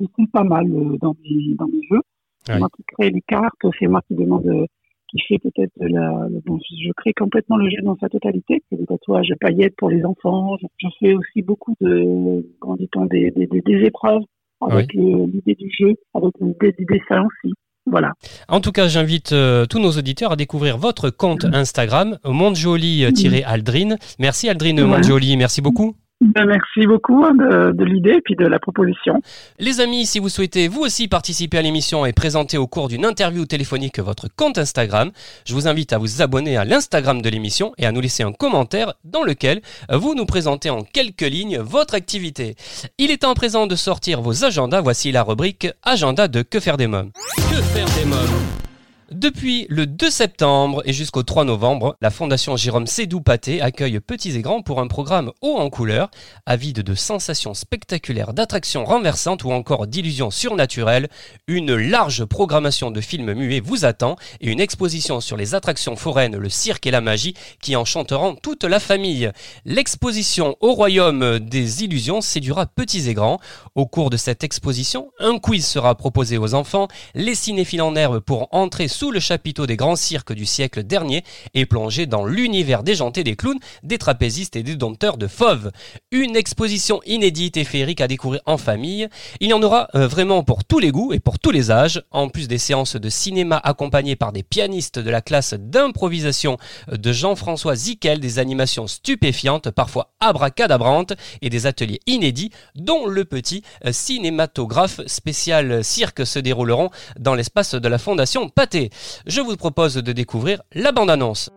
je 0.00 0.26
pas 0.32 0.44
mal 0.44 0.70
euh, 0.70 0.96
dans 1.00 1.14
mes, 1.24 1.54
dans 1.54 1.66
mes 1.66 1.82
jeux. 1.90 2.02
C'est 2.44 2.58
moi 2.58 2.68
qui 2.76 2.84
crée 2.84 3.10
les 3.10 3.20
cartes, 3.22 3.66
c'est 3.78 3.86
moi 3.86 4.00
qui 4.06 4.14
demande, 4.14 4.46
euh, 4.46 4.66
qui 5.12 5.20
fait 5.28 5.38
peut-être 5.38 5.72
la, 5.78 6.26
bon, 6.44 6.58
je 6.58 6.90
crée 6.96 7.12
complètement 7.12 7.56
le 7.56 7.68
jeu 7.70 7.82
dans 7.82 7.96
sa 8.00 8.08
totalité. 8.08 8.62
C'est 8.70 8.76
des 8.76 8.86
tatouages 8.86 9.32
paillettes 9.40 9.76
pour 9.76 9.90
les 9.90 10.04
enfants. 10.04 10.56
Je, 10.78 10.88
fais 10.98 11.14
aussi 11.14 11.42
beaucoup 11.42 11.74
de, 11.80 12.46
comment 12.60 12.76
dit-on, 12.76 13.04
des, 13.06 13.30
des, 13.30 13.46
des, 13.46 13.84
épreuves 13.84 14.22
avec 14.60 14.92
l'idée 14.94 15.54
du 15.54 15.70
jeu, 15.78 15.94
avec 16.14 16.32
l'idée 16.40 16.72
du 16.78 16.84
dessin 16.86 17.26
aussi. 17.26 17.52
Voilà. 17.84 18.12
En 18.48 18.60
tout 18.60 18.70
cas, 18.70 18.86
j'invite 18.86 19.32
euh, 19.32 19.66
tous 19.66 19.80
nos 19.80 19.90
auditeurs 19.90 20.32
à 20.32 20.36
découvrir 20.36 20.78
votre 20.78 21.10
compte 21.10 21.44
Instagram, 21.52 22.16
Mondjoli-Aldrine. 22.24 23.96
Merci 24.20 24.48
Aldrine 24.48 24.84
Mondjoli, 24.84 25.36
merci 25.36 25.60
beaucoup. 25.60 25.96
Ben, 26.22 26.46
merci 26.46 26.86
beaucoup 26.86 27.24
hein, 27.24 27.34
de, 27.34 27.72
de 27.72 27.84
l'idée 27.84 28.12
et 28.18 28.20
puis 28.20 28.36
de 28.36 28.46
la 28.46 28.60
proposition. 28.60 29.20
Les 29.58 29.80
amis, 29.80 30.06
si 30.06 30.20
vous 30.20 30.28
souhaitez 30.28 30.68
vous 30.68 30.80
aussi 30.80 31.08
participer 31.08 31.58
à 31.58 31.62
l'émission 31.62 32.06
et 32.06 32.12
présenter 32.12 32.58
au 32.58 32.68
cours 32.68 32.86
d'une 32.86 33.04
interview 33.04 33.44
téléphonique 33.44 33.98
votre 33.98 34.28
compte 34.34 34.56
Instagram, 34.56 35.10
je 35.44 35.52
vous 35.52 35.66
invite 35.66 35.92
à 35.92 35.98
vous 35.98 36.22
abonner 36.22 36.56
à 36.56 36.64
l'Instagram 36.64 37.20
de 37.20 37.28
l'émission 37.28 37.72
et 37.76 37.86
à 37.86 37.92
nous 37.92 38.00
laisser 38.00 38.22
un 38.22 38.32
commentaire 38.32 38.94
dans 39.04 39.24
lequel 39.24 39.62
vous 39.90 40.14
nous 40.14 40.24
présentez 40.24 40.70
en 40.70 40.84
quelques 40.84 41.22
lignes 41.22 41.58
votre 41.58 41.94
activité. 41.94 42.54
Il 42.98 43.10
est 43.10 43.22
temps 43.22 43.34
présent 43.34 43.66
de 43.66 43.74
sortir 43.74 44.20
vos 44.20 44.44
agendas. 44.44 44.80
Voici 44.80 45.10
la 45.10 45.24
rubrique 45.24 45.66
Agenda 45.82 46.28
de 46.28 46.42
Que 46.42 46.60
faire 46.60 46.76
des 46.76 46.86
mômes. 46.86 47.10
Que 47.36 47.60
faire 47.62 47.86
des 47.98 48.08
mômes? 48.08 48.71
Depuis 49.12 49.66
le 49.68 49.86
2 49.86 50.10
septembre 50.10 50.82
et 50.84 50.92
jusqu'au 50.92 51.22
3 51.22 51.44
novembre, 51.44 51.96
la 52.00 52.10
Fondation 52.10 52.56
Jérôme 52.56 52.86
Sédou 52.86 53.20
Paté 53.20 53.60
accueille 53.60 54.00
petits 54.00 54.36
et 54.36 54.40
grands 54.40 54.62
pour 54.62 54.80
un 54.80 54.86
programme 54.86 55.32
haut 55.42 55.56
en 55.56 55.70
couleur, 55.70 56.10
avide 56.46 56.80
de 56.80 56.94
sensations 56.94 57.54
spectaculaires, 57.54 58.32
d'attractions 58.32 58.84
renversantes 58.84 59.44
ou 59.44 59.52
encore 59.52 59.86
d'illusions 59.86 60.30
surnaturelles. 60.30 61.08
Une 61.46 61.74
large 61.74 62.24
programmation 62.24 62.90
de 62.90 63.00
films 63.00 63.34
muets 63.34 63.60
vous 63.60 63.84
attend 63.84 64.16
et 64.40 64.50
une 64.50 64.60
exposition 64.60 65.20
sur 65.20 65.36
les 65.36 65.54
attractions 65.54 65.96
foraines, 65.96 66.36
le 66.36 66.48
cirque 66.48 66.86
et 66.86 66.90
la 66.90 67.00
magie 67.00 67.34
qui 67.60 67.76
enchanteront 67.76 68.34
toute 68.34 68.64
la 68.64 68.80
famille. 68.80 69.30
L'exposition 69.64 70.56
au 70.60 70.72
royaume 70.72 71.38
des 71.38 71.84
illusions 71.84 72.20
séduira 72.20 72.66
petits 72.66 73.08
et 73.08 73.14
grands. 73.14 73.40
Au 73.74 73.86
cours 73.86 74.10
de 74.10 74.16
cette 74.16 74.44
exposition, 74.44 75.10
un 75.18 75.38
quiz 75.38 75.66
sera 75.66 75.94
proposé 75.94 76.38
aux 76.38 76.54
enfants, 76.54 76.88
les 77.14 77.34
cinéphiles 77.34 77.82
en 77.82 77.94
herbe 77.94 78.20
pourront 78.20 78.48
entrer 78.52 78.88
sous 79.02 79.10
le 79.10 79.18
chapiteau 79.18 79.66
des 79.66 79.76
grands 79.76 79.96
cirques 79.96 80.32
du 80.32 80.46
siècle 80.46 80.84
dernier 80.84 81.24
et 81.54 81.66
plonger 81.66 82.06
dans 82.06 82.24
l'univers 82.24 82.84
déjanté 82.84 83.24
des 83.24 83.34
clowns, 83.34 83.58
des 83.82 83.98
trapézistes 83.98 84.54
et 84.54 84.62
des 84.62 84.76
dompteurs 84.76 85.16
de 85.16 85.26
fauves. 85.26 85.72
Une 86.12 86.36
exposition 86.36 87.00
inédite 87.04 87.56
et 87.56 87.64
féerique 87.64 88.00
à 88.00 88.06
découvrir 88.06 88.42
en 88.46 88.58
famille. 88.58 89.08
Il 89.40 89.50
y 89.50 89.54
en 89.54 89.62
aura 89.64 89.88
euh, 89.96 90.06
vraiment 90.06 90.44
pour 90.44 90.64
tous 90.64 90.78
les 90.78 90.92
goûts 90.92 91.12
et 91.12 91.18
pour 91.18 91.40
tous 91.40 91.50
les 91.50 91.72
âges, 91.72 92.00
en 92.12 92.28
plus 92.28 92.46
des 92.46 92.58
séances 92.58 92.94
de 92.94 93.08
cinéma 93.08 93.60
accompagnées 93.64 94.14
par 94.14 94.30
des 94.30 94.44
pianistes 94.44 95.00
de 95.00 95.10
la 95.10 95.20
classe 95.20 95.54
d'improvisation 95.54 96.56
de 96.92 97.12
Jean-François 97.12 97.74
Zickel, 97.74 98.20
des 98.20 98.38
animations 98.38 98.86
stupéfiantes, 98.86 99.72
parfois 99.72 100.12
abracadabrantes, 100.20 101.14
et 101.40 101.50
des 101.50 101.66
ateliers 101.66 101.98
inédits, 102.06 102.52
dont 102.76 103.08
le 103.08 103.24
petit 103.24 103.64
euh, 103.84 103.90
cinématographe 103.90 105.00
spécial 105.08 105.82
cirque 105.82 106.24
se 106.24 106.38
dérouleront 106.38 106.90
dans 107.18 107.34
l'espace 107.34 107.74
de 107.74 107.88
la 107.88 107.98
Fondation 107.98 108.48
Pâté 108.48 108.91
je 109.26 109.40
vous 109.40 109.56
propose 109.56 109.94
de 109.94 110.12
découvrir 110.12 110.62
la 110.74 110.92
bande-annonce. 110.92 111.50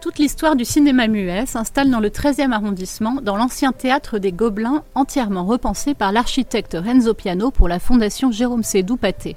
Toute 0.00 0.18
l'histoire 0.18 0.54
du 0.54 0.64
cinéma 0.64 1.08
muet 1.08 1.46
s'installe 1.46 1.90
dans 1.90 2.00
le 2.00 2.10
13e 2.10 2.52
arrondissement, 2.52 3.18
dans 3.22 3.36
l'ancien 3.36 3.72
théâtre 3.72 4.18
des 4.18 4.30
Gobelins, 4.30 4.84
entièrement 4.94 5.44
repensé 5.44 5.94
par 5.94 6.12
l'architecte 6.12 6.76
Renzo 6.80 7.12
Piano 7.12 7.50
pour 7.50 7.66
la 7.66 7.80
fondation 7.80 8.30
Jérôme 8.30 8.62
Sédou 8.62 8.96
Paté 8.96 9.36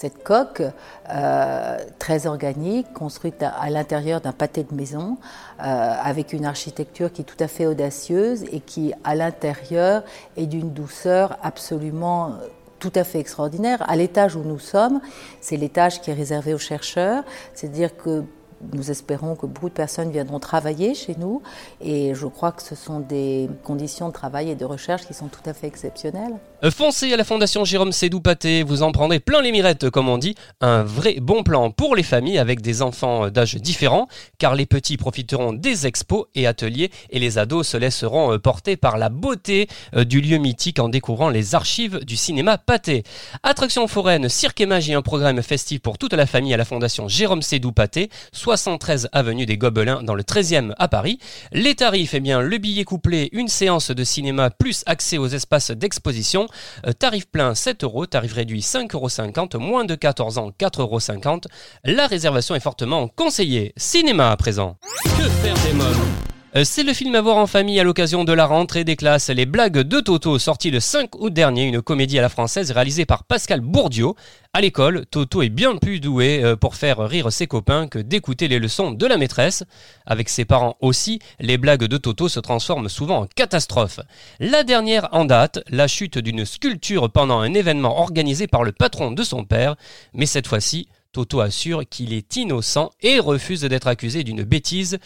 cette 0.00 0.22
coque 0.22 0.62
euh, 1.10 1.78
très 1.98 2.26
organique, 2.26 2.90
construite 2.94 3.42
à, 3.42 3.68
l'intérieur 3.68 4.22
d'un 4.22 4.32
pâté 4.32 4.64
de 4.64 4.74
maison, 4.74 5.18
euh, 5.60 5.62
avec 5.62 6.32
une 6.32 6.46
architecture 6.46 7.12
qui 7.12 7.20
est 7.20 7.24
tout 7.24 7.36
à 7.38 7.48
fait 7.48 7.66
audacieuse 7.66 8.44
et 8.50 8.60
qui, 8.60 8.94
à 9.04 9.14
l'intérieur, 9.14 10.02
est 10.38 10.46
d'une 10.46 10.70
douceur 10.70 11.36
absolument 11.42 12.28
euh, 12.28 12.46
tout 12.78 12.92
à 12.94 13.04
fait 13.04 13.18
extraordinaire. 13.18 13.84
À 13.90 13.94
l'étage 13.94 14.36
où 14.36 14.42
nous 14.42 14.58
sommes, 14.58 15.02
c'est 15.42 15.58
l'étage 15.58 16.00
qui 16.00 16.10
est 16.10 16.14
réservé 16.14 16.54
aux 16.54 16.58
chercheurs, 16.58 17.22
c'est-à-dire 17.52 17.94
que 17.94 18.24
nous 18.72 18.90
espérons 18.90 19.36
que 19.36 19.46
beaucoup 19.46 19.68
de 19.68 19.74
personnes 19.74 20.10
viendront 20.10 20.38
travailler 20.38 20.94
chez 20.94 21.14
nous 21.18 21.42
et 21.80 22.14
je 22.14 22.26
crois 22.26 22.52
que 22.52 22.62
ce 22.62 22.74
sont 22.74 23.00
des 23.00 23.48
conditions 23.64 24.08
de 24.08 24.12
travail 24.12 24.50
et 24.50 24.54
de 24.54 24.64
recherche 24.64 25.06
qui 25.06 25.14
sont 25.14 25.28
tout 25.28 25.48
à 25.48 25.54
fait 25.54 25.66
exceptionnelles. 25.66 26.34
Foncez 26.70 27.12
à 27.12 27.16
la 27.16 27.24
Fondation 27.24 27.64
Jérôme 27.64 27.92
Sédou 27.92 28.20
Paté, 28.20 28.62
vous 28.62 28.82
en 28.82 28.92
prendrez 28.92 29.18
plein 29.18 29.40
les 29.40 29.50
mirettes 29.50 29.88
comme 29.90 30.08
on 30.08 30.18
dit, 30.18 30.34
un 30.60 30.82
vrai 30.82 31.16
bon 31.20 31.42
plan 31.42 31.70
pour 31.70 31.96
les 31.96 32.02
familles 32.02 32.38
avec 32.38 32.60
des 32.60 32.82
enfants 32.82 33.30
d'âge 33.30 33.54
différents 33.56 34.08
car 34.38 34.54
les 34.54 34.66
petits 34.66 34.96
profiteront 34.96 35.52
des 35.52 35.86
expos 35.86 36.26
et 36.34 36.46
ateliers 36.46 36.90
et 37.10 37.18
les 37.18 37.38
ados 37.38 37.66
se 37.66 37.76
laisseront 37.76 38.34
euh, 38.34 38.38
porter 38.38 38.76
par 38.76 38.98
la 38.98 39.08
beauté 39.08 39.68
euh, 39.94 40.04
du 40.04 40.20
lieu 40.20 40.38
mythique 40.38 40.78
en 40.78 40.88
découvrant 40.88 41.30
les 41.30 41.54
archives 41.54 42.04
du 42.04 42.16
cinéma 42.16 42.58
Paté. 42.58 43.04
Attraction 43.42 43.86
foraine, 43.86 44.28
cirque 44.28 44.60
et 44.60 44.66
magie, 44.66 44.94
un 44.94 45.02
programme 45.02 45.42
festif 45.42 45.80
pour 45.80 45.98
toute 45.98 46.12
la 46.12 46.26
famille 46.26 46.54
à 46.54 46.56
la 46.56 46.64
Fondation 46.64 47.08
Jérôme 47.08 47.42
Sédou 47.42 47.72
Paté, 47.72 48.10
73 48.56 49.10
avenue 49.12 49.46
des 49.46 49.56
Gobelins 49.56 50.02
dans 50.02 50.16
le 50.16 50.24
13e 50.24 50.72
à 50.76 50.88
Paris. 50.88 51.20
Les 51.52 51.76
tarifs, 51.76 52.14
eh 52.14 52.20
bien, 52.20 52.40
le 52.40 52.58
billet 52.58 52.82
couplé, 52.82 53.28
une 53.30 53.46
séance 53.46 53.92
de 53.92 54.02
cinéma 54.02 54.50
plus 54.50 54.82
accès 54.86 55.18
aux 55.18 55.28
espaces 55.28 55.70
d'exposition. 55.70 56.48
Euh, 56.84 56.92
tarif 56.92 57.28
plein 57.28 57.54
7 57.54 57.84
euros, 57.84 58.06
tarif 58.06 58.32
réduit 58.32 58.58
5,50 58.58 59.54
euros, 59.54 59.64
moins 59.64 59.84
de 59.84 59.94
14 59.94 60.38
ans 60.38 60.50
4,50 60.58 60.80
euros. 60.80 61.40
La 61.84 62.08
réservation 62.08 62.56
est 62.56 62.60
fortement 62.60 63.06
conseillée. 63.06 63.72
Cinéma 63.76 64.32
à 64.32 64.36
présent. 64.36 64.78
Que 65.04 65.28
faire 65.28 65.54
des 65.54 65.72
Euh, 65.72 66.39
C'est 66.64 66.82
le 66.82 66.92
film 66.92 67.14
à 67.14 67.20
voir 67.20 67.36
en 67.36 67.46
famille 67.46 67.78
à 67.78 67.84
l'occasion 67.84 68.24
de 68.24 68.32
la 68.32 68.44
rentrée 68.44 68.82
des 68.82 68.96
classes. 68.96 69.30
Les 69.30 69.46
blagues 69.46 69.78
de 69.78 70.00
Toto, 70.00 70.36
sorti 70.36 70.72
le 70.72 70.80
5 70.80 71.14
août 71.20 71.32
dernier, 71.32 71.62
une 71.62 71.80
comédie 71.80 72.18
à 72.18 72.22
la 72.22 72.28
française 72.28 72.72
réalisée 72.72 73.06
par 73.06 73.22
Pascal 73.22 73.60
Bourdieu. 73.60 74.08
À 74.52 74.60
l'école, 74.60 75.06
Toto 75.06 75.42
est 75.42 75.48
bien 75.48 75.76
plus 75.76 76.00
doué 76.00 76.42
euh, 76.42 76.56
pour 76.56 76.74
faire 76.74 76.98
rire 76.98 77.30
ses 77.30 77.46
copains 77.46 77.86
que 77.86 78.00
d'écouter 78.00 78.48
les 78.48 78.58
leçons 78.58 78.90
de 78.90 79.06
la 79.06 79.16
maîtresse. 79.16 79.62
Avec 80.06 80.28
ses 80.28 80.44
parents 80.44 80.76
aussi, 80.80 81.20
les 81.38 81.56
blagues 81.56 81.84
de 81.84 81.96
Toto 81.98 82.28
se 82.28 82.40
transforment 82.40 82.88
souvent 82.88 83.20
en 83.20 83.26
catastrophe. 83.26 84.00
La 84.40 84.64
dernière 84.64 85.08
en 85.12 85.26
date, 85.26 85.60
la 85.68 85.86
chute 85.86 86.18
d'une 86.18 86.44
sculpture 86.44 87.10
pendant 87.10 87.38
un 87.38 87.54
événement 87.54 88.00
organisé 88.00 88.48
par 88.48 88.64
le 88.64 88.72
patron 88.72 89.12
de 89.12 89.22
son 89.22 89.44
père. 89.44 89.76
Mais 90.14 90.26
cette 90.26 90.48
fois-ci, 90.48 90.88
Toto 91.12 91.40
assure 91.40 91.82
qu'il 91.88 92.12
est 92.12 92.36
innocent 92.36 92.90
et 93.02 93.20
refuse 93.20 93.62
d'être 93.62 93.88
accusé 93.88 94.24
d'une 94.24 94.42
bêtise 94.42 94.98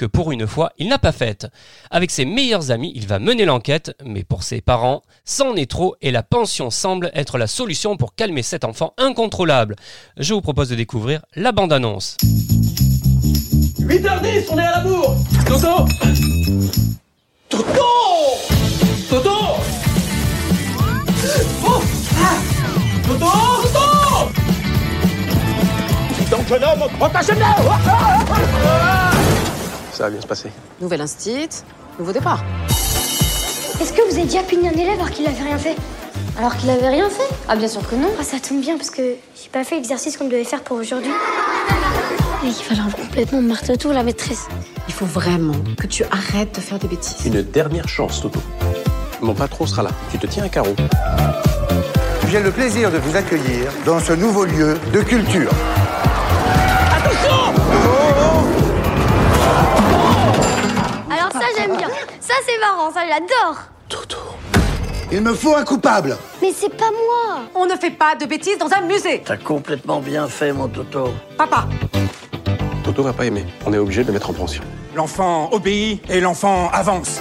que 0.00 0.06
pour 0.06 0.32
une 0.32 0.46
fois 0.46 0.72
il 0.78 0.88
n'a 0.88 0.98
pas 0.98 1.12
faite. 1.12 1.46
Avec 1.90 2.10
ses 2.10 2.24
meilleurs 2.24 2.70
amis, 2.70 2.90
il 2.96 3.06
va 3.06 3.18
mener 3.18 3.44
l'enquête, 3.44 3.94
mais 4.02 4.24
pour 4.24 4.44
ses 4.44 4.62
parents, 4.62 5.02
c'en 5.26 5.54
est 5.56 5.70
trop 5.70 5.94
et 6.00 6.10
la 6.10 6.22
pension 6.22 6.70
semble 6.70 7.10
être 7.12 7.36
la 7.36 7.46
solution 7.46 7.98
pour 7.98 8.14
calmer 8.14 8.42
cet 8.42 8.64
enfant 8.64 8.94
incontrôlable. 8.96 9.76
Je 10.16 10.32
vous 10.32 10.40
propose 10.40 10.70
de 10.70 10.74
découvrir 10.74 11.20
la 11.36 11.52
bande-annonce. 11.52 12.16
8h10, 13.78 14.46
on 14.50 14.58
est 14.58 14.62
à 14.62 14.70
la 14.70 14.80
bourre. 14.80 15.16
Toto. 15.46 15.84
Toto. 17.50 17.84
Toto. 19.10 19.36
Oh. 21.62 21.82
Ah 22.16 22.38
Toto. 23.06 23.26
Toto 23.64 23.84
Donc 26.30 26.48
jeune 26.48 26.64
homme, 26.64 26.88
attachez-le 27.02 27.44
Ça 30.00 30.06
va 30.06 30.12
bien 30.12 30.20
se 30.22 30.26
passer. 30.26 30.48
Nouvel 30.80 31.02
instit, 31.02 31.46
nouveau 31.98 32.12
départ. 32.12 32.42
Est-ce 33.78 33.92
que 33.92 34.00
vous 34.08 34.16
avez 34.16 34.24
déjà 34.24 34.42
puni 34.42 34.66
un 34.66 34.72
élève 34.72 34.94
alors 34.94 35.10
qu'il 35.10 35.26
avait 35.26 35.42
rien 35.42 35.58
fait 35.58 35.76
Alors 36.38 36.56
qu'il 36.56 36.70
avait 36.70 36.88
rien 36.88 37.10
fait 37.10 37.28
Ah 37.50 37.54
bien 37.54 37.68
sûr 37.68 37.86
que 37.86 37.96
non. 37.96 38.08
Ah, 38.18 38.24
ça 38.24 38.38
tombe 38.40 38.62
bien 38.62 38.78
parce 38.78 38.88
que 38.88 39.02
j'ai 39.02 39.50
pas 39.52 39.62
fait 39.62 39.74
l'exercice 39.74 40.16
qu'on 40.16 40.24
devait 40.24 40.44
faire 40.44 40.62
pour 40.62 40.78
aujourd'hui. 40.78 41.10
Il 42.42 42.50
fallait 42.50 42.80
complètement 42.90 43.42
marteau 43.42 43.76
tout 43.76 43.92
la 43.92 44.02
maîtresse. 44.02 44.48
Il 44.88 44.94
faut 44.94 45.04
vraiment 45.04 45.52
que 45.76 45.86
tu 45.86 46.02
arrêtes 46.04 46.54
de 46.54 46.60
faire 46.62 46.78
des 46.78 46.88
bêtises. 46.88 47.26
Une 47.26 47.42
dernière 47.42 47.86
chance, 47.86 48.22
Toto. 48.22 48.40
Mon 49.20 49.34
patron 49.34 49.66
sera 49.66 49.82
là. 49.82 49.90
Tu 50.10 50.18
te 50.18 50.26
tiens 50.26 50.44
à 50.44 50.48
carreau. 50.48 50.74
J'ai 52.30 52.40
le 52.40 52.50
plaisir 52.50 52.90
de 52.90 52.96
vous 52.96 53.18
accueillir 53.18 53.70
dans 53.84 54.00
ce 54.00 54.14
nouveau 54.14 54.46
lieu 54.46 54.78
de 54.94 55.02
culture. 55.02 55.50
C'est 62.50 62.60
marrant, 62.60 62.92
ça 62.92 63.00
j'adore. 63.06 63.58
Toto. 63.88 64.16
Il 65.12 65.20
me 65.22 65.34
faut 65.34 65.56
un 65.56 65.64
coupable. 65.64 66.16
Mais 66.40 66.52
c'est 66.52 66.74
pas 66.74 66.90
moi. 66.90 67.42
On 67.54 67.66
ne 67.66 67.76
fait 67.76 67.90
pas 67.90 68.14
de 68.14 68.26
bêtises 68.26 68.58
dans 68.58 68.72
un 68.72 68.82
musée. 68.82 69.22
T'as 69.24 69.36
complètement 69.36 70.00
bien 70.00 70.28
fait, 70.28 70.52
mon 70.52 70.68
Toto. 70.68 71.12
Papa, 71.36 71.66
Toto 72.84 73.02
va 73.02 73.12
pas 73.12 73.26
aimer. 73.26 73.44
On 73.66 73.72
est 73.72 73.78
obligé 73.78 74.02
de 74.02 74.08
le 74.08 74.12
mettre 74.14 74.30
en 74.30 74.32
pension. 74.32 74.62
L'enfant 74.94 75.50
obéit 75.52 76.02
et 76.08 76.20
l'enfant 76.20 76.70
avance. 76.72 77.20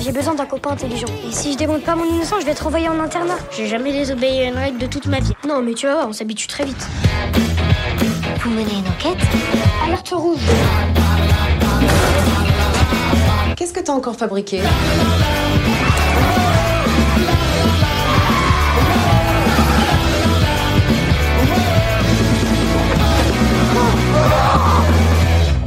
J'ai 0.00 0.12
besoin 0.12 0.34
d'un 0.34 0.46
copain 0.46 0.70
intelligent. 0.70 1.08
Et 1.28 1.32
si 1.32 1.52
je 1.52 1.58
démonte 1.58 1.82
pas 1.82 1.94
mon 1.94 2.04
innocence, 2.04 2.40
je 2.40 2.46
vais 2.46 2.52
être 2.52 2.66
envoyé 2.66 2.88
en 2.88 2.98
internat. 2.98 3.38
J'ai 3.50 3.66
jamais 3.66 3.92
désobéi 3.92 4.40
à 4.40 4.44
une 4.44 4.58
règle 4.58 4.78
de 4.78 4.86
toute 4.86 5.06
ma 5.06 5.20
vie. 5.20 5.34
Non, 5.46 5.62
mais 5.62 5.74
tu 5.74 5.86
vas 5.86 5.94
voir, 5.94 6.08
on 6.08 6.12
s'habitue 6.12 6.46
très 6.46 6.64
vite. 6.64 6.86
Vous 8.40 8.50
menez 8.50 8.74
une 8.74 8.88
enquête? 8.88 9.22
Alerte 9.84 10.10
rouge. 10.10 10.38
Qu'est-ce 13.58 13.72
que 13.72 13.80
t'as 13.80 13.92
encore 13.92 14.14
fabriqué 14.14 14.60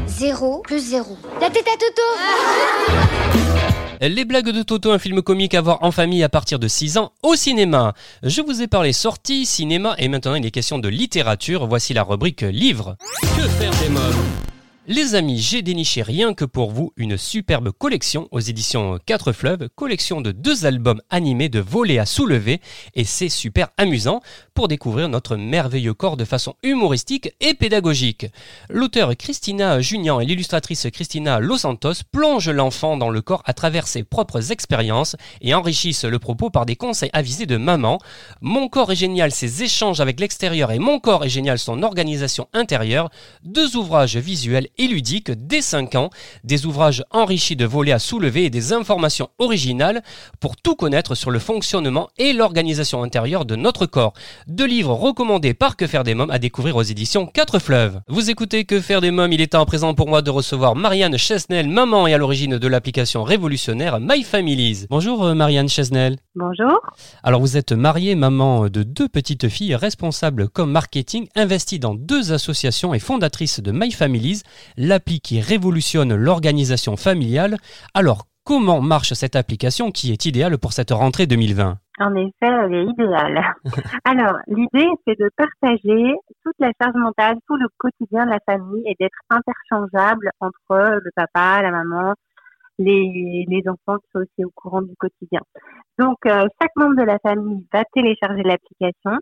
Zéro 0.07 0.61
plus 0.61 0.79
zéro. 0.79 1.17
La 1.41 1.49
tête 1.49 1.67
à 1.67 1.75
Toto 1.77 2.01
Les 4.01 4.23
blagues 4.23 4.51
de 4.51 4.63
Toto, 4.63 4.91
un 4.91 4.99
film 4.99 5.21
comique 5.21 5.53
à 5.53 5.59
voir 5.59 5.79
en 5.81 5.91
famille 5.91 6.23
à 6.23 6.29
partir 6.29 6.59
de 6.59 6.69
6 6.69 6.97
ans 6.97 7.11
au 7.23 7.35
cinéma. 7.35 7.93
Je 8.23 8.41
vous 8.41 8.61
ai 8.61 8.67
parlé 8.67 8.93
sortie, 8.93 9.45
cinéma 9.45 9.95
et 9.97 10.07
maintenant 10.07 10.35
il 10.35 10.45
est 10.45 10.51
question 10.51 10.79
de 10.79 10.87
littérature. 10.87 11.67
Voici 11.67 11.93
la 11.93 12.03
rubrique 12.03 12.41
livres. 12.41 12.95
Que 13.21 13.47
faire 13.49 13.71
des 13.81 13.89
mômes 13.89 14.23
Les 14.87 15.13
amis, 15.13 15.37
j'ai 15.37 15.61
déniché 15.61 16.01
rien 16.01 16.33
que 16.33 16.43
pour 16.43 16.71
vous 16.71 16.91
une 16.97 17.15
superbe 17.15 17.71
collection 17.71 18.27
aux 18.31 18.39
éditions 18.39 18.97
4 19.05 19.31
Fleuves, 19.31 19.69
collection 19.75 20.21
de 20.21 20.31
deux 20.31 20.65
albums 20.65 21.03
animés 21.11 21.49
de 21.49 21.59
volets 21.59 21.99
à 21.99 22.07
soulever 22.07 22.61
et 22.95 23.03
c'est 23.03 23.29
super 23.29 23.69
amusant 23.77 24.21
pour 24.55 24.67
découvrir 24.67 25.07
notre 25.07 25.35
merveilleux 25.35 25.93
corps 25.93 26.17
de 26.17 26.25
façon 26.25 26.55
humoristique 26.63 27.31
et 27.41 27.53
pédagogique. 27.53 28.25
L'auteur 28.71 29.15
Christina 29.15 29.81
Junian 29.81 30.19
et 30.19 30.25
l'illustratrice 30.25 30.87
Christina 30.91 31.39
Los 31.39 31.59
Santos 31.59 32.01
plongent 32.11 32.49
l'enfant 32.49 32.97
dans 32.97 33.11
le 33.11 33.21
corps 33.21 33.43
à 33.45 33.53
travers 33.53 33.85
ses 33.85 34.03
propres 34.03 34.51
expériences 34.51 35.15
et 35.41 35.53
enrichissent 35.53 36.05
le 36.05 36.17
propos 36.17 36.49
par 36.49 36.65
des 36.65 36.75
conseils 36.75 37.11
avisés 37.13 37.45
de 37.45 37.57
maman. 37.57 37.99
Mon 38.41 38.67
corps 38.67 38.91
est 38.91 38.95
génial, 38.95 39.31
ses 39.31 39.61
échanges 39.61 40.01
avec 40.01 40.19
l'extérieur 40.19 40.71
et 40.71 40.79
Mon 40.79 40.99
corps 40.99 41.23
est 41.23 41.29
génial, 41.29 41.59
son 41.59 41.83
organisation 41.83 42.47
intérieure. 42.51 43.11
Deux 43.43 43.75
ouvrages 43.75 44.17
visuels 44.17 44.69
et 44.77 44.87
ludiques 44.87 45.31
dès 45.31 45.61
5 45.61 45.95
ans, 45.95 46.09
des 46.43 46.65
ouvrages 46.65 47.03
enrichis 47.11 47.55
de 47.55 47.65
volets 47.65 47.91
à 47.91 47.99
soulever 47.99 48.45
et 48.45 48.49
des 48.49 48.73
informations 48.73 49.29
originales 49.39 50.03
pour 50.39 50.57
tout 50.57 50.75
connaître 50.75 51.15
sur 51.15 51.31
le 51.31 51.39
fonctionnement 51.39 52.09
et 52.17 52.33
l'organisation 52.33 53.03
intérieure 53.03 53.45
de 53.45 53.55
notre 53.55 53.85
corps. 53.85 54.13
Deux 54.47 54.65
livres 54.65 54.93
recommandés 54.93 55.53
par 55.53 55.75
Que 55.75 55.87
faire 55.87 56.03
des 56.03 56.15
mômes 56.15 56.31
à 56.31 56.39
découvrir 56.39 56.75
aux 56.75 56.83
éditions 56.83 57.25
4 57.25 57.59
Fleuves. 57.59 58.01
Vous 58.07 58.29
écoutez 58.29 58.65
Que 58.65 58.81
faire 58.81 59.01
des 59.01 59.11
mômes, 59.11 59.33
il 59.33 59.41
est 59.41 59.47
temps 59.47 59.61
à 59.61 59.65
présent 59.65 59.93
pour 59.93 60.07
moi 60.07 60.21
de 60.21 60.29
recevoir 60.29 60.75
Marianne 60.75 61.17
Chesnel, 61.17 61.67
maman 61.67 62.07
et 62.07 62.13
à 62.13 62.17
l'origine 62.17 62.57
de 62.57 62.67
l'application 62.67 63.23
révolutionnaire 63.23 63.99
My 63.99 64.23
Families. 64.23 64.85
Bonjour 64.89 65.23
euh, 65.25 65.33
Marianne 65.33 65.69
Chesnel. 65.69 66.17
Bonjour. 66.35 66.79
Alors 67.23 67.41
vous 67.41 67.57
êtes 67.57 67.71
mariée, 67.71 68.15
maman 68.15 68.69
de 68.69 68.83
deux 68.83 69.09
petites 69.09 69.49
filles, 69.49 69.75
responsable 69.75 70.47
comme 70.49 70.71
marketing, 70.71 71.27
investie 71.35 71.79
dans 71.79 71.93
deux 71.93 72.31
associations 72.31 72.93
et 72.93 72.99
fondatrice 72.99 73.59
de 73.59 73.71
My 73.71 73.91
Families, 73.91 74.41
l'appli 74.77 75.19
qui 75.19 75.41
révolutionne 75.41 76.15
l'organisation 76.15 76.97
familiale. 76.97 77.57
Alors 77.93 78.25
comment 78.45 78.81
marche 78.81 79.13
cette 79.13 79.35
application 79.35 79.91
qui 79.91 80.11
est 80.11 80.25
idéale 80.25 80.57
pour 80.57 80.73
cette 80.73 80.91
rentrée 80.91 81.27
2020 81.27 81.77
En 81.99 82.15
effet, 82.15 82.31
elle 82.41 82.73
est 82.73 82.85
idéale. 82.85 83.53
Alors, 84.05 84.37
l'idée, 84.47 84.89
c'est 85.05 85.19
de 85.19 85.29
partager 85.37 86.15
toute 86.43 86.55
la 86.59 86.71
charge 86.81 86.95
mentale, 86.95 87.37
tout 87.47 87.55
le 87.55 87.67
quotidien 87.77 88.25
de 88.25 88.31
la 88.31 88.39
famille 88.45 88.83
et 88.85 88.95
d'être 88.99 89.19
interchangeable 89.29 90.31
entre 90.39 90.99
le 91.03 91.11
papa, 91.15 91.61
la 91.61 91.71
maman, 91.71 92.13
les, 92.79 93.45
les 93.47 93.63
enfants 93.67 93.99
qui 93.99 94.09
sont 94.13 94.19
aussi 94.19 94.45
au 94.45 94.51
courant 94.55 94.81
du 94.81 94.95
quotidien. 94.97 95.41
Donc, 95.99 96.17
euh, 96.25 96.47
chaque 96.61 96.75
membre 96.75 96.95
de 96.95 97.05
la 97.05 97.19
famille 97.19 97.65
va 97.71 97.83
télécharger 97.93 98.43
l'application 98.43 99.17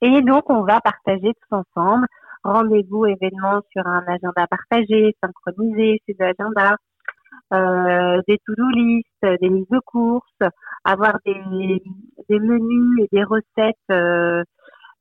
et 0.00 0.22
donc 0.22 0.48
on 0.50 0.62
va 0.62 0.80
partager 0.80 1.32
tous 1.34 1.56
ensemble 1.56 2.06
rendez-vous, 2.44 3.06
événements 3.06 3.60
sur 3.72 3.86
un 3.86 4.04
agenda 4.06 4.46
partagé, 4.48 5.14
synchronisé, 5.22 6.00
ces 6.06 6.16
agendas, 6.20 6.76
euh, 7.52 8.20
des 8.28 8.38
to-do 8.46 8.68
list, 8.70 9.06
des 9.22 9.48
listes 9.48 9.70
de 9.70 9.80
courses, 9.84 10.50
avoir 10.84 11.18
des, 11.24 11.82
des 12.28 12.40
menus 12.40 13.00
et 13.04 13.08
des 13.12 13.24
recettes 13.24 13.76
euh, 13.90 14.42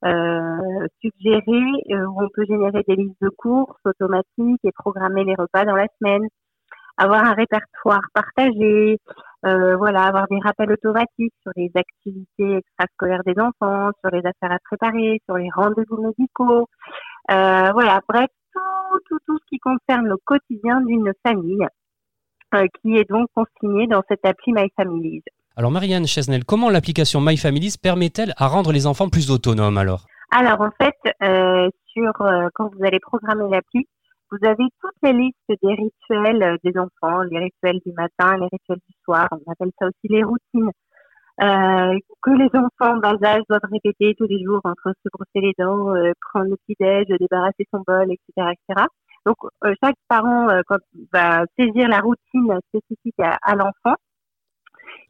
euh, 0.05 0.87
suggérer, 1.01 1.63
euh, 1.91 2.05
où 2.07 2.23
on 2.23 2.29
peut 2.33 2.45
générer 2.47 2.83
des 2.87 2.95
listes 2.95 3.21
de 3.21 3.29
courses 3.29 3.79
automatiques 3.85 4.59
et 4.63 4.71
programmer 4.71 5.23
les 5.23 5.35
repas 5.35 5.63
dans 5.65 5.75
la 5.75 5.87
semaine, 5.99 6.27
avoir 6.97 7.23
un 7.23 7.33
répertoire 7.33 8.01
partagé, 8.13 8.97
euh, 9.45 9.75
voilà, 9.77 10.03
avoir 10.03 10.27
des 10.27 10.39
rappels 10.39 10.71
automatiques 10.71 11.33
sur 11.41 11.51
les 11.55 11.71
activités 11.75 12.57
extrascolaires 12.57 13.23
des 13.25 13.39
enfants, 13.39 13.89
sur 14.01 14.11
les 14.11 14.19
affaires 14.19 14.51
à 14.51 14.59
préparer, 14.63 15.19
sur 15.25 15.37
les 15.37 15.49
rendez-vous 15.55 16.01
médicaux, 16.01 16.67
euh, 17.31 17.71
voilà, 17.71 18.01
bref, 18.07 18.27
tout, 18.53 18.99
tout, 19.07 19.19
tout 19.25 19.37
ce 19.37 19.45
qui 19.49 19.59
concerne 19.59 20.07
le 20.07 20.17
quotidien 20.25 20.81
d'une 20.81 21.11
famille 21.25 21.65
euh, 22.53 22.65
qui 22.81 22.97
est 22.97 23.09
donc 23.09 23.29
consigné 23.33 23.87
dans 23.87 24.01
cette 24.09 24.25
appli 24.25 24.53
My 24.53 24.69
Families. 24.75 25.23
Alors 25.55 25.71
Marianne 25.71 26.07
Chesnel, 26.07 26.43
comment 26.45 26.69
l'application 26.69 27.21
My 27.21 27.37
Families 27.37 27.75
permet-elle 27.81 28.33
à 28.37 28.47
rendre 28.47 28.71
les 28.71 28.87
enfants 28.87 29.09
plus 29.09 29.31
autonomes 29.31 29.77
alors? 29.77 30.05
Alors 30.31 30.61
en 30.61 30.71
fait, 30.81 30.95
euh, 31.23 31.69
sur 31.93 32.13
quand 32.53 32.69
vous 32.73 32.85
allez 32.85 32.99
programmer 32.99 33.49
l'appli, 33.49 33.85
vous 34.31 34.47
avez 34.47 34.63
toutes 34.81 34.95
les 35.03 35.11
listes 35.11 35.61
des 35.61 35.75
rituels 35.75 36.57
des 36.63 36.71
enfants, 36.77 37.21
les 37.23 37.39
rituels 37.39 37.79
du 37.85 37.91
matin, 37.91 38.37
les 38.37 38.47
rituels 38.51 38.79
du 38.87 38.95
soir, 39.03 39.27
on 39.31 39.51
appelle 39.51 39.71
ça 39.77 39.87
aussi 39.87 40.07
les 40.07 40.23
routines 40.23 40.71
euh, 41.41 41.97
que 42.21 42.31
les 42.31 42.49
enfants 42.53 42.95
en 42.95 42.97
bas 42.97 43.17
âge 43.23 43.43
doivent 43.49 43.61
répéter 43.71 44.13
tous 44.17 44.27
les 44.27 44.43
jours 44.43 44.61
entre 44.63 44.93
se 45.03 45.09
brosser 45.11 45.39
les 45.41 45.53
dents, 45.57 45.95
euh, 45.95 46.11
prendre 46.31 46.49
le 46.49 46.57
petit-déj, 46.57 47.07
débarrasser 47.19 47.65
son 47.71 47.83
bol, 47.87 48.11
etc., 48.11 48.53
etc. 48.53 48.85
Donc 49.25 49.37
euh, 49.63 49.73
chaque 49.83 49.95
parent 50.07 50.49
euh, 50.49 50.61
quand, 50.67 50.79
va 51.13 51.43
saisir 51.57 51.87
la 51.87 51.99
routine 51.99 52.59
spécifique 52.69 53.19
à, 53.19 53.37
à 53.43 53.55
l'enfant 53.55 53.95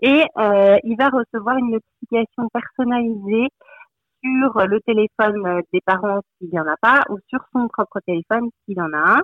et 0.01 0.25
euh, 0.38 0.78
il 0.84 0.98
va 0.98 1.10
recevoir 1.10 1.58
une 1.58 1.72
notification 1.72 2.48
personnalisée 2.54 3.48
sur 4.24 4.68
le 4.68 4.80
téléphone 4.82 5.62
des 5.74 5.82
parents 5.82 6.22
s'il 6.38 6.50
n'y 6.51 6.60
en 6.60 6.68
a 6.68 6.78
pas 6.82 7.04
ou 7.10 7.18
sur 7.28 7.40
son 7.54 7.68
propre 7.68 8.00
téléphone 8.06 8.50
s'il 8.66 8.80
en 8.82 8.92
a 8.94 9.18
un. 9.18 9.22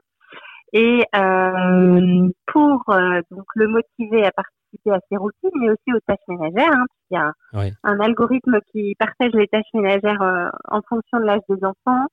Et 0.74 1.04
euh, 1.16 2.30
pour 2.48 2.84
euh, 2.90 3.22
donc 3.32 3.46
le 3.56 3.68
motiver 3.68 4.26
à 4.26 4.32
participer 4.78 4.92
à 4.92 5.00
ses 5.10 5.18
routines, 5.18 5.50
mais 5.60 5.70
aussi 5.70 5.94
aux 5.94 6.00
tâches 6.08 6.18
ménagères, 6.28 6.72
hein, 6.74 6.86
il 7.12 7.16
y 7.16 7.18
a 7.18 7.32
Oui. 7.54 7.74
un 7.84 8.00
algorithme 8.00 8.60
qui 8.72 8.96
partage 9.00 9.32
les 9.34 9.48
tâches 9.48 9.64
ménagères 9.74 10.22
euh, 10.22 10.50
en 10.70 10.82
fonction 10.88 11.20
de 11.20 11.26
l'âge 11.26 11.42
des 11.50 11.64
enfants. 11.64 12.06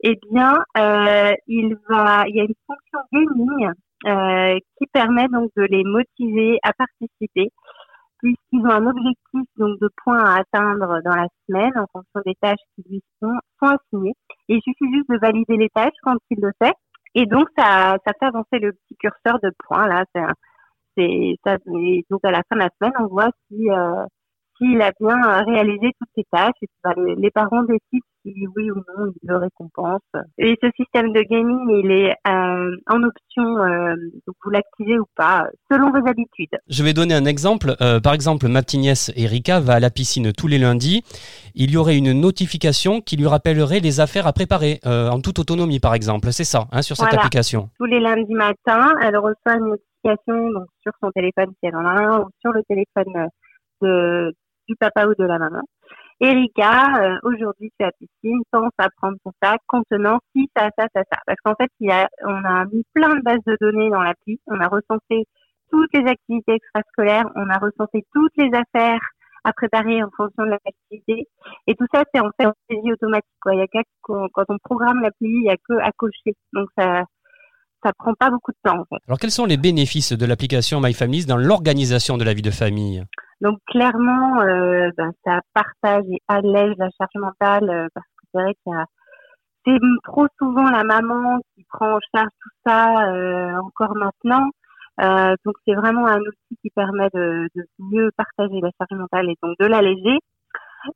Eh 0.00 0.18
bien, 0.30 0.54
euh, 0.78 1.32
il 1.46 1.76
va, 1.88 2.24
il 2.28 2.36
y 2.36 2.40
a 2.40 2.44
une 2.44 2.54
fonction 2.66 2.98
gaming 3.12 3.70
euh, 4.06 4.58
qui 4.78 4.86
permet 4.92 5.26
donc 5.28 5.50
de 5.56 5.62
les 5.62 5.84
motiver 5.84 6.58
à 6.62 6.72
participer 6.74 7.50
puisqu'ils 8.18 8.60
ont 8.66 8.70
un 8.70 8.86
objectif 8.86 9.42
donc 9.58 9.78
de 9.80 9.90
points 10.02 10.22
à 10.24 10.40
atteindre 10.40 11.00
dans 11.04 11.14
la 11.14 11.26
semaine 11.46 11.72
en 11.76 11.86
fonction 11.92 12.20
des 12.24 12.34
tâches 12.40 12.56
qui 12.74 12.82
lui 12.88 13.02
sont, 13.20 13.30
sont 13.62 13.68
assignées. 13.76 14.14
Et 14.48 14.54
il 14.54 14.62
suffit 14.62 14.90
juste 14.92 15.08
de 15.10 15.18
valider 15.18 15.56
les 15.58 15.68
tâches 15.68 15.92
quand 16.02 16.16
il 16.30 16.38
le 16.40 16.50
fait. 16.62 16.72
Et 17.14 17.26
donc 17.26 17.48
ça, 17.58 17.96
ça 18.06 18.12
fait 18.18 18.26
avancer 18.26 18.58
le 18.58 18.72
petit 18.72 18.96
curseur 18.98 19.38
de 19.42 19.50
points 19.66 19.86
là. 19.86 20.04
C'est, 20.14 20.22
un- 20.22 20.32
c'est 20.96 21.36
ça. 21.44 21.56
Et 21.80 22.04
donc 22.10 22.20
à 22.24 22.30
la 22.30 22.42
fin 22.48 22.56
de 22.56 22.60
la 22.60 22.70
semaine, 22.80 22.94
on 23.00 23.06
voit 23.06 23.30
si 23.50 23.70
euh, 23.70 24.04
s'il 24.58 24.80
a 24.80 24.90
bien 24.98 25.20
réalisé 25.44 25.92
toutes 26.00 26.08
ses 26.16 26.24
tâches. 26.32 26.54
Et 26.62 26.66
puis, 26.66 26.80
bah, 26.82 26.94
les, 26.96 27.14
les 27.16 27.30
parents 27.30 27.62
décident 27.62 28.06
si 28.24 28.32
oui 28.56 28.70
ou 28.70 28.76
non 28.76 29.12
ils 29.22 29.28
le 29.28 29.36
récompensent. 29.36 30.00
Et 30.38 30.56
ce 30.62 30.68
système 30.76 31.12
de 31.12 31.20
gaming, 31.20 31.84
il 31.84 31.90
est 31.92 32.12
euh, 32.26 32.76
en 32.88 33.02
option. 33.02 33.58
euh, 33.58 33.94
donc 34.26 34.34
vous 34.42 34.50
l'activez 34.50 34.98
ou 34.98 35.04
pas 35.14 35.46
selon 35.70 35.90
vos 35.90 35.98
habitudes. 36.08 36.56
Je 36.68 36.82
vais 36.82 36.94
donner 36.94 37.12
un 37.14 37.26
exemple. 37.26 37.76
Euh, 37.82 38.00
par 38.00 38.14
exemple, 38.14 38.48
ma 38.48 38.62
petite 38.62 38.80
nièce 38.80 39.12
Erika 39.14 39.60
va 39.60 39.74
à 39.74 39.80
la 39.80 39.90
piscine 39.90 40.32
tous 40.32 40.46
les 40.48 40.58
lundis. 40.58 41.02
Il 41.54 41.70
y 41.70 41.76
aurait 41.76 41.98
une 41.98 42.14
notification 42.18 43.00
qui 43.02 43.16
lui 43.18 43.26
rappellerait 43.26 43.80
les 43.80 44.00
affaires 44.00 44.26
à 44.26 44.32
préparer 44.32 44.80
en 44.84 45.20
toute 45.20 45.38
autonomie, 45.38 45.80
par 45.80 45.94
exemple. 45.94 46.32
C'est 46.32 46.44
ça, 46.44 46.66
hein, 46.72 46.82
sur 46.82 46.96
cette 46.96 47.06
Voilà. 47.08 47.20
application. 47.20 47.68
tous 47.78 47.84
les 47.84 48.00
lundis 48.00 48.34
matins, 48.34 48.94
elle 49.02 49.16
reçoit 49.18 49.54
une 49.56 49.76
donc 50.26 50.66
sur 50.82 50.92
son 51.00 51.10
téléphone 51.10 51.50
si 51.58 51.66
elle 51.66 51.76
en 51.76 51.84
a 51.84 52.00
un 52.00 52.20
ou 52.20 52.28
sur 52.40 52.52
le 52.52 52.62
téléphone 52.68 53.28
de, 53.82 54.32
du 54.68 54.76
papa 54.76 55.06
ou 55.06 55.14
de 55.14 55.24
la 55.24 55.38
maman. 55.38 55.62
Erika, 56.18 57.02
euh, 57.02 57.18
aujourd'hui 57.24 57.70
tu 57.78 57.84
la 57.84 57.92
piscine, 57.92 58.40
pense 58.50 58.72
à 58.78 58.88
prendre 58.96 59.18
son 59.22 59.32
sac 59.42 59.60
contenant 59.66 60.18
ci, 60.34 60.48
ça, 60.56 60.70
ça, 60.78 60.86
ça, 60.94 61.02
ça. 61.12 61.18
Parce 61.26 61.38
qu'en 61.44 61.54
fait, 61.54 61.70
il 61.80 61.88
y 61.88 61.92
a, 61.92 62.08
on 62.24 62.44
a 62.44 62.64
mis 62.66 62.84
plein 62.94 63.14
de 63.16 63.20
bases 63.20 63.44
de 63.46 63.56
données 63.60 63.90
dans 63.90 64.02
l'appli. 64.02 64.40
On 64.46 64.58
a 64.60 64.68
recensé 64.68 65.26
toutes 65.70 65.92
les 65.92 66.08
activités 66.08 66.54
extrascolaires, 66.54 67.28
on 67.34 67.50
a 67.50 67.58
recensé 67.58 68.06
toutes 68.14 68.32
les 68.38 68.50
affaires 68.54 69.00
à 69.44 69.52
préparer 69.52 70.02
en 70.02 70.10
fonction 70.16 70.44
de 70.44 70.50
l'activité. 70.50 71.28
Et 71.66 71.74
tout 71.74 71.86
ça, 71.92 72.02
c'est 72.12 72.20
en 72.20 72.30
fait 72.38 72.46
en 72.46 72.52
saisie 72.68 72.92
automatique. 72.92 73.26
Il 73.46 73.58
y 73.58 73.62
a 73.62 73.66
qu'à, 73.66 73.82
quand 74.02 74.44
on 74.48 74.58
programme 74.64 75.00
l'appli, 75.00 75.28
il 75.28 75.44
y 75.44 75.50
a 75.50 75.56
que 75.56 75.74
à 75.80 75.92
cocher. 75.92 76.34
Donc 76.52 76.68
ça, 76.78 77.04
ça 77.86 77.92
prend 77.96 78.14
pas 78.14 78.30
beaucoup 78.30 78.52
de 78.52 78.58
temps 78.64 78.80
en 78.80 78.84
fait. 78.84 79.02
Alors, 79.06 79.18
quels 79.18 79.30
sont 79.30 79.46
les 79.46 79.56
bénéfices 79.56 80.12
de 80.12 80.26
l'application 80.26 80.80
My 80.80 80.92
Families 80.92 81.26
dans 81.26 81.36
l'organisation 81.36 82.16
de 82.16 82.24
la 82.24 82.34
vie 82.34 82.42
de 82.42 82.50
famille? 82.50 83.04
Donc 83.40 83.58
clairement, 83.66 84.40
euh, 84.40 84.90
ben, 84.96 85.12
ça 85.24 85.40
partage 85.54 86.04
et 86.10 86.18
allège 86.26 86.74
la 86.78 86.88
charge 86.98 87.14
mentale 87.14 87.70
euh, 87.70 87.86
parce 87.94 88.06
que 88.06 88.26
c'est 88.32 88.42
vrai 88.42 88.54
qu'il 88.64 88.72
y 88.72 88.76
a 88.76 88.84
c'est 89.66 89.78
trop 90.04 90.26
souvent 90.38 90.70
la 90.70 90.84
maman 90.84 91.40
qui 91.54 91.64
prend 91.68 91.96
en 91.96 91.98
charge 92.14 92.30
tout 92.40 92.50
ça 92.64 93.08
euh, 93.08 93.56
encore 93.56 93.96
maintenant. 93.96 94.48
Euh, 95.00 95.34
donc 95.44 95.54
c'est 95.66 95.74
vraiment 95.74 96.06
un 96.06 96.20
outil 96.20 96.56
qui 96.62 96.70
permet 96.70 97.08
de, 97.12 97.48
de 97.54 97.66
mieux 97.78 98.10
partager 98.16 98.60
la 98.60 98.70
charge 98.78 98.98
mentale 98.98 99.28
et 99.28 99.36
donc 99.42 99.56
de 99.58 99.66
l'alléger. 99.66 100.18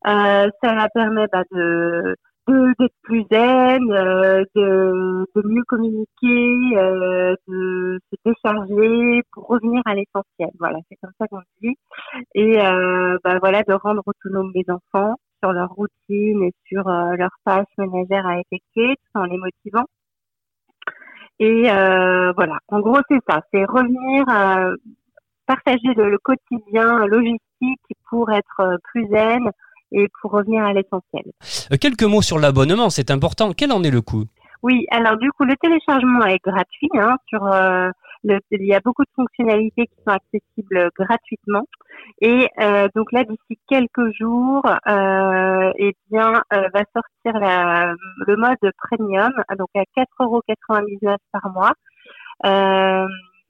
Euh, 0.06 0.48
ça 0.62 0.88
permet 0.94 1.26
bah, 1.32 1.42
de 1.50 2.14
de- 2.50 2.74
d'être 2.78 2.94
plus 3.02 3.24
zen, 3.30 3.90
euh, 3.92 4.44
de, 4.54 5.26
de 5.34 5.48
mieux 5.48 5.62
communiquer, 5.68 6.78
euh, 6.78 7.34
de 7.48 8.00
se 8.10 8.16
décharger 8.24 9.22
pour 9.32 9.46
revenir 9.48 9.82
à 9.86 9.94
l'essentiel. 9.94 10.50
Voilà, 10.58 10.78
c'est 10.88 10.96
comme 11.02 11.12
ça 11.18 11.26
qu'on 11.28 11.40
dit. 11.62 11.76
Et 12.34 12.60
euh, 12.60 13.18
bah, 13.24 13.38
voilà, 13.40 13.62
de 13.62 13.72
rendre 13.74 14.02
autonomes 14.06 14.52
les 14.54 14.64
enfants 14.68 15.14
sur 15.42 15.52
leur 15.52 15.70
routine 15.70 16.42
et 16.44 16.52
sur 16.66 16.84
leurs 16.88 17.36
tâches 17.44 17.66
ménagères 17.78 18.26
à 18.26 18.40
effectuer, 18.40 18.96
tout 18.96 19.20
en 19.20 19.24
les 19.24 19.38
motivant. 19.38 19.86
Et 21.38 21.62
voilà, 22.36 22.58
en 22.68 22.80
gros 22.80 23.00
c'est 23.08 23.20
ça, 23.28 23.40
c'est 23.52 23.64
revenir 23.64 24.24
euh, 24.28 24.76
partager 25.46 25.94
le, 25.96 26.18
quotidien 26.18 27.06
logistique 27.06 27.80
pour 28.10 28.30
être 28.30 28.78
plus 28.84 29.06
zen 29.08 29.50
et 29.92 30.08
pour 30.20 30.32
revenir 30.32 30.64
à 30.64 30.72
l'essentiel. 30.72 31.24
Euh, 31.72 31.76
Quelques 31.80 32.04
mots 32.04 32.22
sur 32.22 32.38
l'abonnement, 32.38 32.90
c'est 32.90 33.10
important. 33.10 33.52
Quel 33.52 33.72
en 33.72 33.82
est 33.82 33.90
le 33.90 34.00
coût? 34.00 34.24
Oui, 34.62 34.86
alors 34.90 35.16
du 35.16 35.30
coup, 35.32 35.44
le 35.44 35.56
téléchargement 35.56 36.26
est 36.26 36.42
gratuit. 36.44 36.90
Hein, 36.94 37.16
sur, 37.28 37.46
euh, 37.46 37.88
le, 38.24 38.38
il 38.50 38.66
y 38.66 38.74
a 38.74 38.80
beaucoup 38.80 39.02
de 39.02 39.10
fonctionnalités 39.16 39.86
qui 39.86 40.02
sont 40.06 40.12
accessibles 40.12 40.90
gratuitement. 40.98 41.64
Et 42.20 42.48
euh, 42.60 42.88
donc 42.94 43.12
là, 43.12 43.24
d'ici 43.24 43.58
quelques 43.68 44.12
jours, 44.18 44.66
euh, 44.66 45.72
eh 45.76 45.94
bien, 46.10 46.42
euh, 46.52 46.68
va 46.74 46.82
sortir 46.94 47.40
la, 47.40 47.94
le 48.26 48.36
mode 48.36 48.72
premium, 48.90 49.32
donc 49.58 49.68
à 49.74 49.84
4,99 49.96 50.06
euros 50.20 50.42
par 51.32 51.50
mois, 51.52 51.72
euh, 52.44 53.06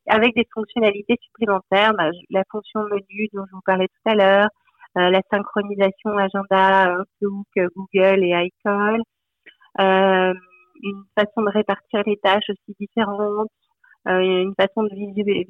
avec 0.07 0.35
des 0.35 0.46
fonctionnalités 0.53 1.16
supplémentaires, 1.22 1.92
bah, 1.94 2.11
la 2.31 2.42
fonction 2.50 2.81
menu 2.85 3.29
dont 3.33 3.44
je 3.46 3.53
vous 3.53 3.62
parlais 3.64 3.88
tout 3.88 4.11
à 4.11 4.14
l'heure, 4.14 4.48
la 4.96 5.20
synchronisation 5.31 6.16
agenda 6.18 6.96
Outlook, 7.00 7.46
Google 7.76 8.24
et 8.24 8.46
iCall, 8.46 9.00
euh, 9.81 10.35
une 10.83 11.05
façon 11.18 11.42
de 11.42 11.50
répartir 11.50 12.03
les 12.07 12.16
tâches 12.18 12.48
aussi 12.50 12.76
différentes, 12.81 13.48
euh, 14.09 14.20
une 14.20 14.55
façon 14.59 14.85
de 14.85 14.90
visu- 14.94 15.46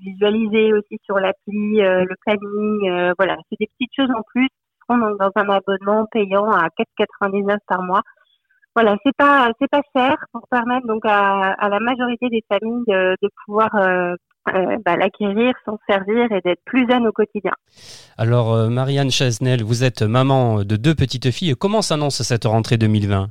visualiser 0.00 0.72
aussi 0.74 0.98
sur 1.04 1.16
l'appli 1.18 1.80
euh, 1.82 2.04
le 2.04 2.14
planning. 2.24 2.90
euh, 2.90 3.12
voilà, 3.18 3.36
c'est 3.50 3.56
des 3.60 3.68
petites 3.78 3.94
choses 3.96 4.10
en 4.16 4.22
plus. 4.32 4.48
On 4.88 4.96
est 4.98 5.18
dans 5.18 5.30
un 5.36 5.48
abonnement 5.48 6.06
payant 6.12 6.50
à 6.50 6.68
4,99 6.76 7.58
par 7.68 7.82
mois. 7.82 8.02
Voilà, 8.74 8.96
c'est 9.04 9.16
pas 9.16 9.50
c'est 9.60 9.70
pas 9.70 9.82
cher 9.94 10.16
pour 10.32 10.46
permettre 10.48 10.86
donc 10.86 11.02
à, 11.04 11.52
à 11.52 11.68
la 11.68 11.80
majorité 11.80 12.28
des 12.28 12.42
familles 12.48 12.84
de, 12.88 13.16
de 13.22 13.30
pouvoir 13.44 13.70
euh, 13.76 14.14
euh, 14.52 14.76
bah, 14.84 14.96
l'acquérir, 14.96 15.54
s'en 15.64 15.78
servir 15.88 16.30
et 16.30 16.40
d'être 16.42 16.60
plus 16.66 16.86
zen 16.86 17.06
au 17.06 17.12
quotidien. 17.12 17.52
Alors, 18.18 18.52
euh, 18.52 18.68
Marianne 18.68 19.10
Chesnel, 19.10 19.62
vous 19.62 19.84
êtes 19.84 20.02
maman 20.02 20.64
de 20.64 20.76
deux 20.76 20.94
petites 20.94 21.30
filles. 21.30 21.54
Comment 21.58 21.80
s'annonce 21.82 22.20
cette 22.22 22.44
rentrée 22.44 22.76
2020 22.76 23.28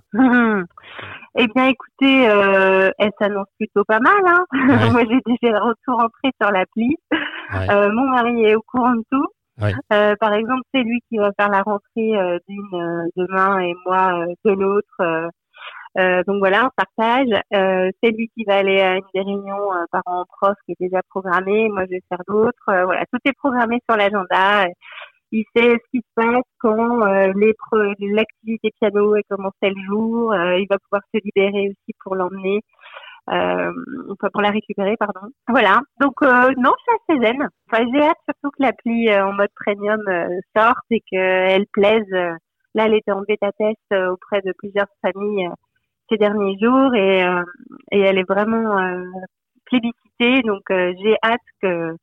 Eh 1.36 1.48
bien, 1.56 1.68
écoutez, 1.68 2.30
euh, 2.30 2.90
elle 2.98 3.12
s'annonce 3.20 3.48
plutôt 3.60 3.84
pas 3.86 4.00
mal. 4.00 4.22
Hein 4.26 4.46
Ouais. 4.54 4.90
Moi, 4.92 5.04
j'ai 5.10 5.20
déjà 5.26 5.60
retour 5.60 5.96
entré 6.00 6.32
sur 6.42 6.52
l'appli. 6.52 6.96
Ouais. 7.12 7.70
Euh, 7.70 7.92
mon 7.92 8.10
mari 8.10 8.46
est 8.46 8.56
au 8.56 8.62
courant 8.62 8.94
de 8.94 9.04
tout. 9.12 9.28
Euh, 9.62 10.16
par 10.20 10.34
exemple, 10.34 10.64
c'est 10.74 10.82
lui 10.82 11.00
qui 11.10 11.18
va 11.18 11.32
faire 11.38 11.50
la 11.50 11.62
rentrée 11.62 12.18
euh, 12.18 12.40
d'une 12.48 12.74
euh, 12.74 13.08
demain 13.16 13.60
et 13.60 13.74
moi 13.86 14.20
euh, 14.20 14.34
de 14.46 14.52
l'autre. 14.52 15.32
Euh, 15.98 16.24
donc 16.26 16.40
voilà, 16.40 16.66
on 16.66 16.70
partage. 16.76 17.28
C'est 17.52 18.12
lui 18.12 18.30
qui 18.36 18.46
va 18.46 18.58
aller 18.58 18.82
à 18.82 18.96
une 18.96 19.04
des 19.14 19.22
réunions 19.22 19.70
parents-prof 19.92 20.56
qui 20.66 20.72
est 20.72 20.80
déjà 20.80 21.02
programmée. 21.10 21.70
Moi, 21.70 21.86
je 21.86 21.92
vais 21.92 22.02
faire 22.10 22.24
d'autres. 22.28 22.64
Voilà, 22.66 23.06
tout 23.12 23.20
est 23.26 23.34
programmé 23.34 23.80
sur 23.88 23.96
l'agenda. 23.96 24.66
il 25.32 25.44
sait 25.56 25.72
ce 25.72 25.90
qui 25.92 26.00
se 26.00 26.14
passe 26.16 26.44
quand 26.60 26.98
l'activité 28.00 28.72
piano 28.80 29.16
est 29.16 29.24
commencé 29.30 29.70
le 29.70 29.84
jour. 29.86 30.34
Il 30.34 30.66
va 30.68 30.80
pouvoir 30.80 31.04
se 31.14 31.20
libérer 31.24 31.70
aussi 31.70 31.96
pour 32.04 32.16
l'emmener, 32.16 32.62
pour 33.26 34.42
la 34.42 34.50
récupérer, 34.50 34.96
pardon. 34.98 35.22
Voilà. 35.48 35.82
Donc 36.00 36.22
non, 36.22 36.72
je 36.78 37.16
suis 37.16 37.16
assez 37.16 37.26
zen. 37.26 37.48
Enfin, 37.72 37.86
j'ai 37.94 38.02
hâte 38.02 38.18
surtout 38.26 38.52
que 38.52 38.64
l'appli 38.64 39.14
en 39.16 39.34
mode 39.34 39.50
premium 39.56 40.02
sorte 40.56 40.86
et 40.92 41.02
qu'elle 41.10 41.66
plaise. 41.72 42.10
Là, 42.76 42.86
elle 42.88 42.96
était 42.96 43.12
en 43.12 43.22
bêta 43.22 43.52
test 43.58 43.78
auprès 43.92 44.42
de 44.42 44.54
plusieurs 44.58 44.88
familles 45.02 45.50
ces 46.10 46.18
derniers 46.18 46.58
jours 46.60 46.94
et, 46.96 47.24
et 47.92 48.00
elle 48.00 48.18
est 48.18 48.28
vraiment 48.28 48.76
plébiscitée. 49.66 50.42
Donc 50.42 50.64
j'ai 50.70 51.16
hâte 51.24 51.40
que 51.62 51.96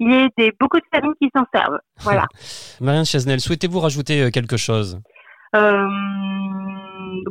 il 0.00 0.10
y 0.10 0.14
ait 0.14 0.28
des, 0.36 0.52
beaucoup 0.58 0.78
de 0.78 0.84
familles 0.92 1.14
qui 1.20 1.30
s'en 1.36 1.44
servent. 1.54 1.78
Voilà. 1.98 2.26
Marianne 2.80 3.04
Chesnel, 3.04 3.38
souhaitez-vous 3.40 3.78
rajouter 3.78 4.22
euh, 4.22 4.30
quelque 4.30 4.56
chose? 4.56 4.98
Euh, 5.54 5.88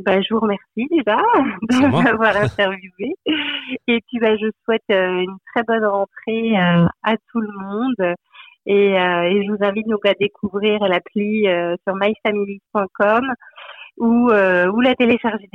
bah, 0.04 0.20
je 0.20 0.34
vous 0.34 0.40
remercie 0.40 0.86
déjà 0.90 1.16
de 1.62 2.02
m'avoir 2.04 2.36
interviewé. 2.42 3.14
Et 3.86 4.00
puis 4.08 4.18
bah, 4.20 4.36
je 4.36 4.50
souhaite 4.64 4.82
euh, 4.90 5.20
une 5.20 5.36
très 5.54 5.62
bonne 5.64 5.84
rentrée 5.84 6.56
euh, 6.56 6.86
à 7.02 7.16
tout 7.30 7.40
le 7.40 7.52
monde. 7.52 8.14
Et, 8.66 8.90
et, 8.92 9.42
je 9.42 9.50
vous 9.50 9.64
invite 9.64 9.88
donc 9.88 10.04
à 10.04 10.12
découvrir 10.14 10.80
l'appli 10.80 11.46
sur 11.86 11.96
myfamily.com 11.96 13.32
ou, 13.96 14.28
ou 14.28 14.80
la 14.80 14.94
télécharger 14.94 15.48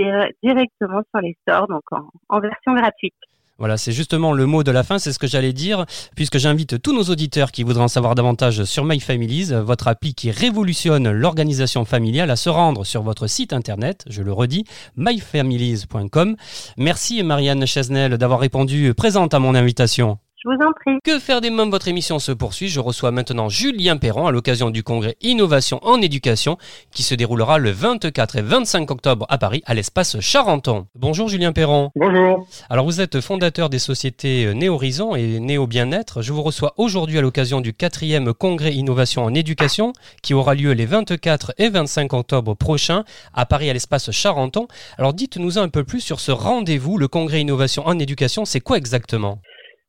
directement 0.43 1.01
sur 1.11 1.21
les 1.21 1.37
stores, 1.41 1.67
donc 1.67 1.83
en, 1.91 2.09
en 2.29 2.39
version 2.39 2.73
gratuite. 2.73 3.13
Voilà, 3.57 3.77
c'est 3.77 3.93
justement 3.93 4.33
le 4.33 4.45
mot 4.45 4.63
de 4.63 4.71
la 4.71 4.83
fin, 4.83 4.99
c'est 4.99 5.13
ce 5.13 5.19
que 5.19 5.27
j'allais 5.27 5.53
dire, 5.53 5.85
puisque 6.15 6.37
j'invite 6.37 6.81
tous 6.81 6.93
nos 6.93 7.03
auditeurs 7.03 7.53
qui 7.53 7.63
voudraient 7.63 7.83
en 7.83 7.87
savoir 7.87 8.13
davantage 8.13 8.65
sur 8.65 8.83
My 8.83 8.99
Families, 8.99 9.53
votre 9.53 9.87
appli 9.87 10.13
qui 10.13 10.29
révolutionne 10.29 11.09
l'organisation 11.09 11.85
familiale, 11.85 12.31
à 12.31 12.35
se 12.35 12.49
rendre 12.49 12.83
sur 12.83 13.01
votre 13.01 13.27
site 13.27 13.53
internet, 13.53 14.03
je 14.09 14.23
le 14.23 14.33
redis, 14.33 14.65
myfamilies.com. 14.97 16.35
Merci 16.77 17.23
Marianne 17.23 17.65
Chesnel 17.65 18.17
d'avoir 18.17 18.41
répondu 18.41 18.93
présente 18.93 19.33
à 19.33 19.39
mon 19.39 19.55
invitation. 19.55 20.19
Je 20.45 20.51
vous 20.51 20.63
en 20.63 20.73
prie. 20.73 20.99
Que 21.03 21.17
faire 21.17 21.41
des 21.41 21.49
mômes? 21.49 21.71
Votre 21.71 21.87
émission 21.87 22.19
se 22.19 22.31
poursuit. 22.31 22.67
Je 22.67 22.79
reçois 22.79 23.09
maintenant 23.09 23.49
Julien 23.49 23.97
Perron 23.97 24.27
à 24.27 24.31
l'occasion 24.31 24.69
du 24.69 24.83
congrès 24.83 25.15
Innovation 25.21 25.79
en 25.81 25.99
éducation 26.01 26.59
qui 26.91 27.01
se 27.01 27.15
déroulera 27.15 27.57
le 27.57 27.71
24 27.71 28.35
et 28.35 28.41
25 28.43 28.91
octobre 28.91 29.25
à 29.29 29.39
Paris 29.39 29.63
à 29.65 29.73
l'espace 29.73 30.19
Charenton. 30.19 30.85
Bonjour 30.93 31.29
Julien 31.29 31.51
Perron. 31.51 31.89
Bonjour. 31.95 32.47
Alors 32.69 32.85
vous 32.85 33.01
êtes 33.01 33.21
fondateur 33.21 33.71
des 33.71 33.79
sociétés 33.79 34.53
Néo-Horizon 34.53 35.15
et 35.15 35.39
Néo-Bien-être. 35.39 36.21
Je 36.21 36.31
vous 36.31 36.43
reçois 36.43 36.75
aujourd'hui 36.77 37.17
à 37.17 37.21
l'occasion 37.21 37.59
du 37.59 37.73
quatrième 37.73 38.31
congrès 38.31 38.75
Innovation 38.75 39.23
en 39.23 39.33
éducation 39.33 39.93
qui 40.21 40.35
aura 40.35 40.53
lieu 40.53 40.73
les 40.73 40.85
24 40.85 41.55
et 41.57 41.69
25 41.69 42.13
octobre 42.13 42.53
prochains 42.53 43.03
à 43.33 43.47
Paris 43.47 43.71
à 43.71 43.73
l'espace 43.73 44.11
Charenton. 44.11 44.67
Alors 44.99 45.15
dites-nous 45.15 45.57
un 45.57 45.69
peu 45.69 45.83
plus 45.83 46.01
sur 46.01 46.19
ce 46.19 46.31
rendez-vous, 46.31 46.99
le 46.99 47.07
congrès 47.07 47.41
Innovation 47.41 47.87
en 47.87 47.97
éducation. 47.97 48.45
C'est 48.45 48.61
quoi 48.61 48.77
exactement? 48.77 49.39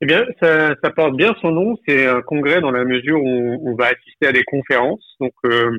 Eh 0.02 0.06
bien, 0.06 0.26
ça, 0.40 0.74
ça, 0.82 0.90
porte 0.90 1.16
bien 1.16 1.34
son 1.40 1.52
nom. 1.52 1.76
C'est 1.86 2.06
un 2.06 2.20
congrès 2.20 2.60
dans 2.60 2.70
la 2.70 2.84
mesure 2.84 3.22
où 3.22 3.70
on, 3.70 3.74
va 3.76 3.86
assister 3.86 4.26
à 4.26 4.32
des 4.32 4.44
conférences. 4.44 5.16
Donc, 5.20 5.32
euh, 5.46 5.70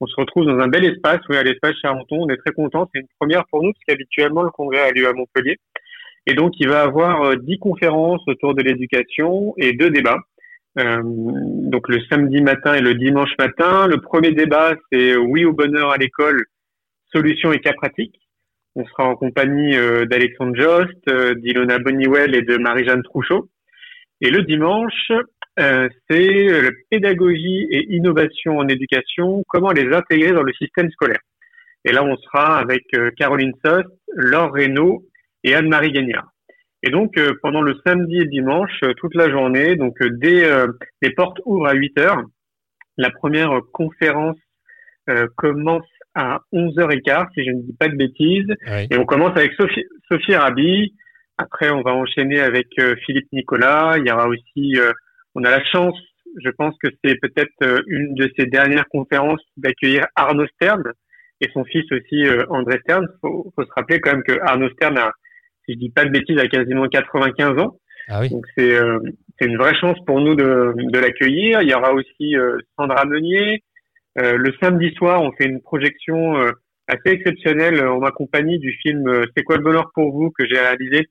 on 0.00 0.06
se 0.06 0.16
retrouve 0.16 0.44
dans 0.44 0.58
un 0.58 0.68
bel 0.68 0.84
espace, 0.84 1.20
oui, 1.30 1.36
à 1.36 1.42
l'espace 1.42 1.74
Charenton. 1.80 2.16
On 2.20 2.28
est 2.28 2.36
très 2.36 2.52
content. 2.52 2.88
C'est 2.92 3.00
une 3.00 3.08
première 3.18 3.44
pour 3.50 3.62
nous, 3.62 3.72
parce 3.72 3.84
qu'habituellement, 3.86 4.42
le 4.42 4.50
congrès 4.50 4.80
a 4.80 4.90
lieu 4.90 5.08
à 5.08 5.14
Montpellier. 5.14 5.56
Et 6.26 6.34
donc, 6.34 6.52
il 6.58 6.68
va 6.68 6.82
avoir 6.82 7.22
euh, 7.22 7.36
dix 7.36 7.58
conférences 7.58 8.20
autour 8.26 8.54
de 8.54 8.62
l'éducation 8.62 9.54
et 9.56 9.72
deux 9.72 9.90
débats. 9.90 10.20
Euh, 10.78 11.00
donc, 11.02 11.88
le 11.88 12.00
samedi 12.10 12.42
matin 12.42 12.74
et 12.74 12.82
le 12.82 12.94
dimanche 12.94 13.32
matin. 13.38 13.86
Le 13.86 14.02
premier 14.02 14.32
débat, 14.32 14.74
c'est 14.92 15.16
Oui 15.16 15.46
au 15.46 15.54
bonheur 15.54 15.90
à 15.90 15.96
l'école, 15.96 16.44
solutions 17.10 17.52
et 17.52 17.60
cas 17.60 17.72
pratiques. 17.72 18.18
On 18.74 18.84
sera 18.84 19.04
en 19.04 19.16
compagnie 19.16 19.76
euh, 19.76 20.04
d'Alexandre 20.04 20.56
Jost, 20.56 21.38
d'Ilona 21.38 21.78
Boniwell 21.78 22.34
et 22.34 22.42
de 22.42 22.58
Marie-Jeanne 22.58 23.02
Trouchot. 23.02 23.48
Et 24.24 24.30
le 24.30 24.42
dimanche, 24.42 25.10
euh, 25.58 25.88
c'est 26.08 26.70
pédagogie 26.90 27.66
et 27.70 27.92
innovation 27.92 28.56
en 28.58 28.68
éducation, 28.68 29.42
comment 29.48 29.72
les 29.72 29.92
intégrer 29.92 30.30
dans 30.30 30.44
le 30.44 30.52
système 30.52 30.88
scolaire. 30.92 31.18
Et 31.84 31.90
là, 31.90 32.04
on 32.04 32.16
sera 32.16 32.58
avec 32.58 32.84
euh, 32.94 33.10
Caroline 33.16 33.52
Sost, 33.64 33.88
Laure 34.14 34.52
Reynaud 34.52 35.02
et 35.42 35.56
Anne-Marie 35.56 35.90
Gagnard. 35.90 36.28
Et 36.84 36.90
donc, 36.90 37.18
euh, 37.18 37.32
pendant 37.42 37.62
le 37.62 37.74
samedi 37.84 38.18
et 38.18 38.26
dimanche, 38.26 38.80
toute 38.98 39.16
la 39.16 39.28
journée, 39.28 39.74
donc 39.74 39.96
dès 40.00 40.48
les 41.02 41.10
portes 41.10 41.38
ouvrent 41.44 41.66
à 41.66 41.74
8 41.74 41.98
heures, 41.98 42.22
la 42.96 43.10
première 43.10 43.58
conférence 43.72 44.36
commence 45.36 45.86
à 46.14 46.38
11h15, 46.52 47.26
si 47.34 47.44
je 47.44 47.50
ne 47.50 47.62
dis 47.62 47.76
pas 47.76 47.88
de 47.88 47.96
bêtises. 47.96 48.54
Et 48.90 48.96
on 48.96 49.04
commence 49.04 49.36
avec 49.36 49.52
Sophie, 49.54 49.84
Sophie 50.08 50.36
Rabi, 50.36 50.94
après, 51.38 51.70
on 51.70 51.82
va 51.82 51.92
enchaîner 51.92 52.40
avec 52.40 52.68
euh, 52.78 52.94
Philippe 53.04 53.28
Nicolas. 53.32 53.94
Il 53.98 54.06
y 54.06 54.12
aura 54.12 54.28
aussi, 54.28 54.76
euh, 54.76 54.92
on 55.34 55.44
a 55.44 55.50
la 55.50 55.64
chance, 55.64 55.98
je 56.42 56.50
pense 56.50 56.74
que 56.82 56.88
c'est 57.02 57.16
peut-être 57.20 57.52
euh, 57.62 57.80
une 57.86 58.14
de 58.14 58.30
ces 58.36 58.46
dernières 58.46 58.88
conférences 58.88 59.42
d'accueillir 59.56 60.06
Arnaud 60.14 60.46
Stern 60.54 60.82
et 61.40 61.48
son 61.52 61.64
fils 61.64 61.90
aussi 61.90 62.24
André 62.50 62.78
Stern. 62.84 63.06
Faut, 63.20 63.52
faut 63.56 63.64
se 63.64 63.72
rappeler 63.74 63.98
quand 63.98 64.12
même 64.12 64.22
que 64.22 64.38
Arnaud 64.42 64.70
Stern 64.70 64.96
a, 64.96 65.10
si 65.64 65.74
je 65.74 65.78
dis 65.78 65.90
pas 65.90 66.04
de 66.04 66.10
bêtises, 66.10 66.38
a 66.38 66.46
quasiment 66.46 66.86
95 66.86 67.58
ans. 67.58 67.78
Ah 68.08 68.20
oui. 68.20 68.30
Donc 68.30 68.44
c'est 68.56 68.76
c'est 69.38 69.48
une 69.48 69.56
vraie 69.56 69.74
chance 69.74 69.98
pour 70.06 70.20
nous 70.20 70.36
de, 70.36 70.72
de 70.76 70.98
l'accueillir. 71.00 71.62
Il 71.62 71.68
y 71.68 71.74
aura 71.74 71.94
aussi 71.94 72.36
Sandra 72.78 73.04
Meunier. 73.06 73.64
le 74.14 74.52
samedi 74.62 74.94
soir, 74.94 75.20
on 75.20 75.32
fait 75.32 75.46
une 75.46 75.60
projection 75.60 76.36
assez 76.88 77.10
exceptionnelle 77.10 77.86
en 77.86 77.98
ma 77.98 78.10
compagnie 78.10 78.58
du 78.58 78.72
film 78.82 79.24
C'est 79.36 79.44
quoi 79.44 79.56
le 79.56 79.62
bonheur 79.62 79.90
pour 79.94 80.12
vous 80.12 80.30
que 80.30 80.46
j'ai 80.46 80.58
réalisé 80.58 81.08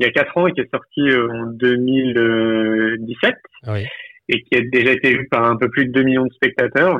il 0.00 0.06
y 0.06 0.08
a 0.08 0.12
quatre 0.12 0.36
ans 0.38 0.46
et 0.46 0.52
qui 0.52 0.62
est 0.62 0.70
sorti 0.72 1.02
euh, 1.02 1.28
en 1.30 1.46
2017 1.46 3.34
et 4.30 4.42
qui 4.42 4.56
a 4.56 4.60
déjà 4.62 4.92
été 4.92 5.10
vu 5.10 5.28
par 5.28 5.44
un 5.44 5.56
peu 5.56 5.68
plus 5.68 5.86
de 5.86 5.92
2 5.92 6.02
millions 6.02 6.24
de 6.24 6.32
spectateurs. 6.32 6.98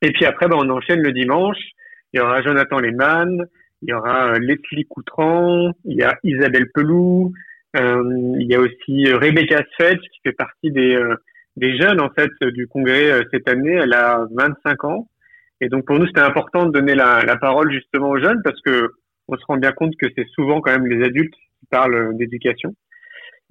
Et 0.00 0.10
puis 0.10 0.24
après, 0.24 0.48
ben, 0.48 0.56
on 0.58 0.70
enchaîne 0.70 1.02
le 1.02 1.12
dimanche. 1.12 1.58
Il 2.12 2.18
y 2.18 2.20
aura 2.20 2.40
Jonathan 2.42 2.78
Lehmann, 2.78 3.44
il 3.82 3.90
y 3.90 3.92
aura 3.92 4.32
euh, 4.32 4.38
Leslie 4.38 4.86
Coutran, 4.88 5.72
il 5.84 5.98
y 5.98 6.02
a 6.02 6.16
Isabelle 6.22 6.70
Pelou, 6.72 7.32
euh, 7.76 8.34
il 8.38 8.46
y 8.48 8.54
a 8.54 8.60
aussi 8.60 9.12
Rebecca 9.12 9.62
Sfetch 9.72 10.00
qui 10.00 10.20
fait 10.24 10.32
partie 10.32 10.70
des, 10.70 10.98
des 11.56 11.76
jeunes 11.76 12.00
en 12.00 12.08
fait 12.08 12.30
du 12.40 12.66
congrès 12.68 13.20
cette 13.32 13.48
année. 13.50 13.80
Elle 13.82 13.92
a 13.92 14.24
25 14.32 14.84
ans. 14.84 15.08
Et 15.64 15.68
donc 15.68 15.86
pour 15.86 15.98
nous, 15.98 16.06
c'était 16.06 16.20
important 16.20 16.66
de 16.66 16.72
donner 16.72 16.94
la, 16.94 17.22
la 17.22 17.36
parole 17.36 17.72
justement 17.72 18.10
aux 18.10 18.18
jeunes 18.18 18.40
parce 18.44 18.60
que 18.60 18.90
on 19.28 19.36
se 19.36 19.44
rend 19.48 19.56
bien 19.56 19.72
compte 19.72 19.96
que 19.98 20.06
c'est 20.16 20.26
souvent 20.34 20.60
quand 20.60 20.70
même 20.70 20.86
les 20.86 21.02
adultes 21.04 21.34
parle 21.70 22.16
d'éducation. 22.16 22.74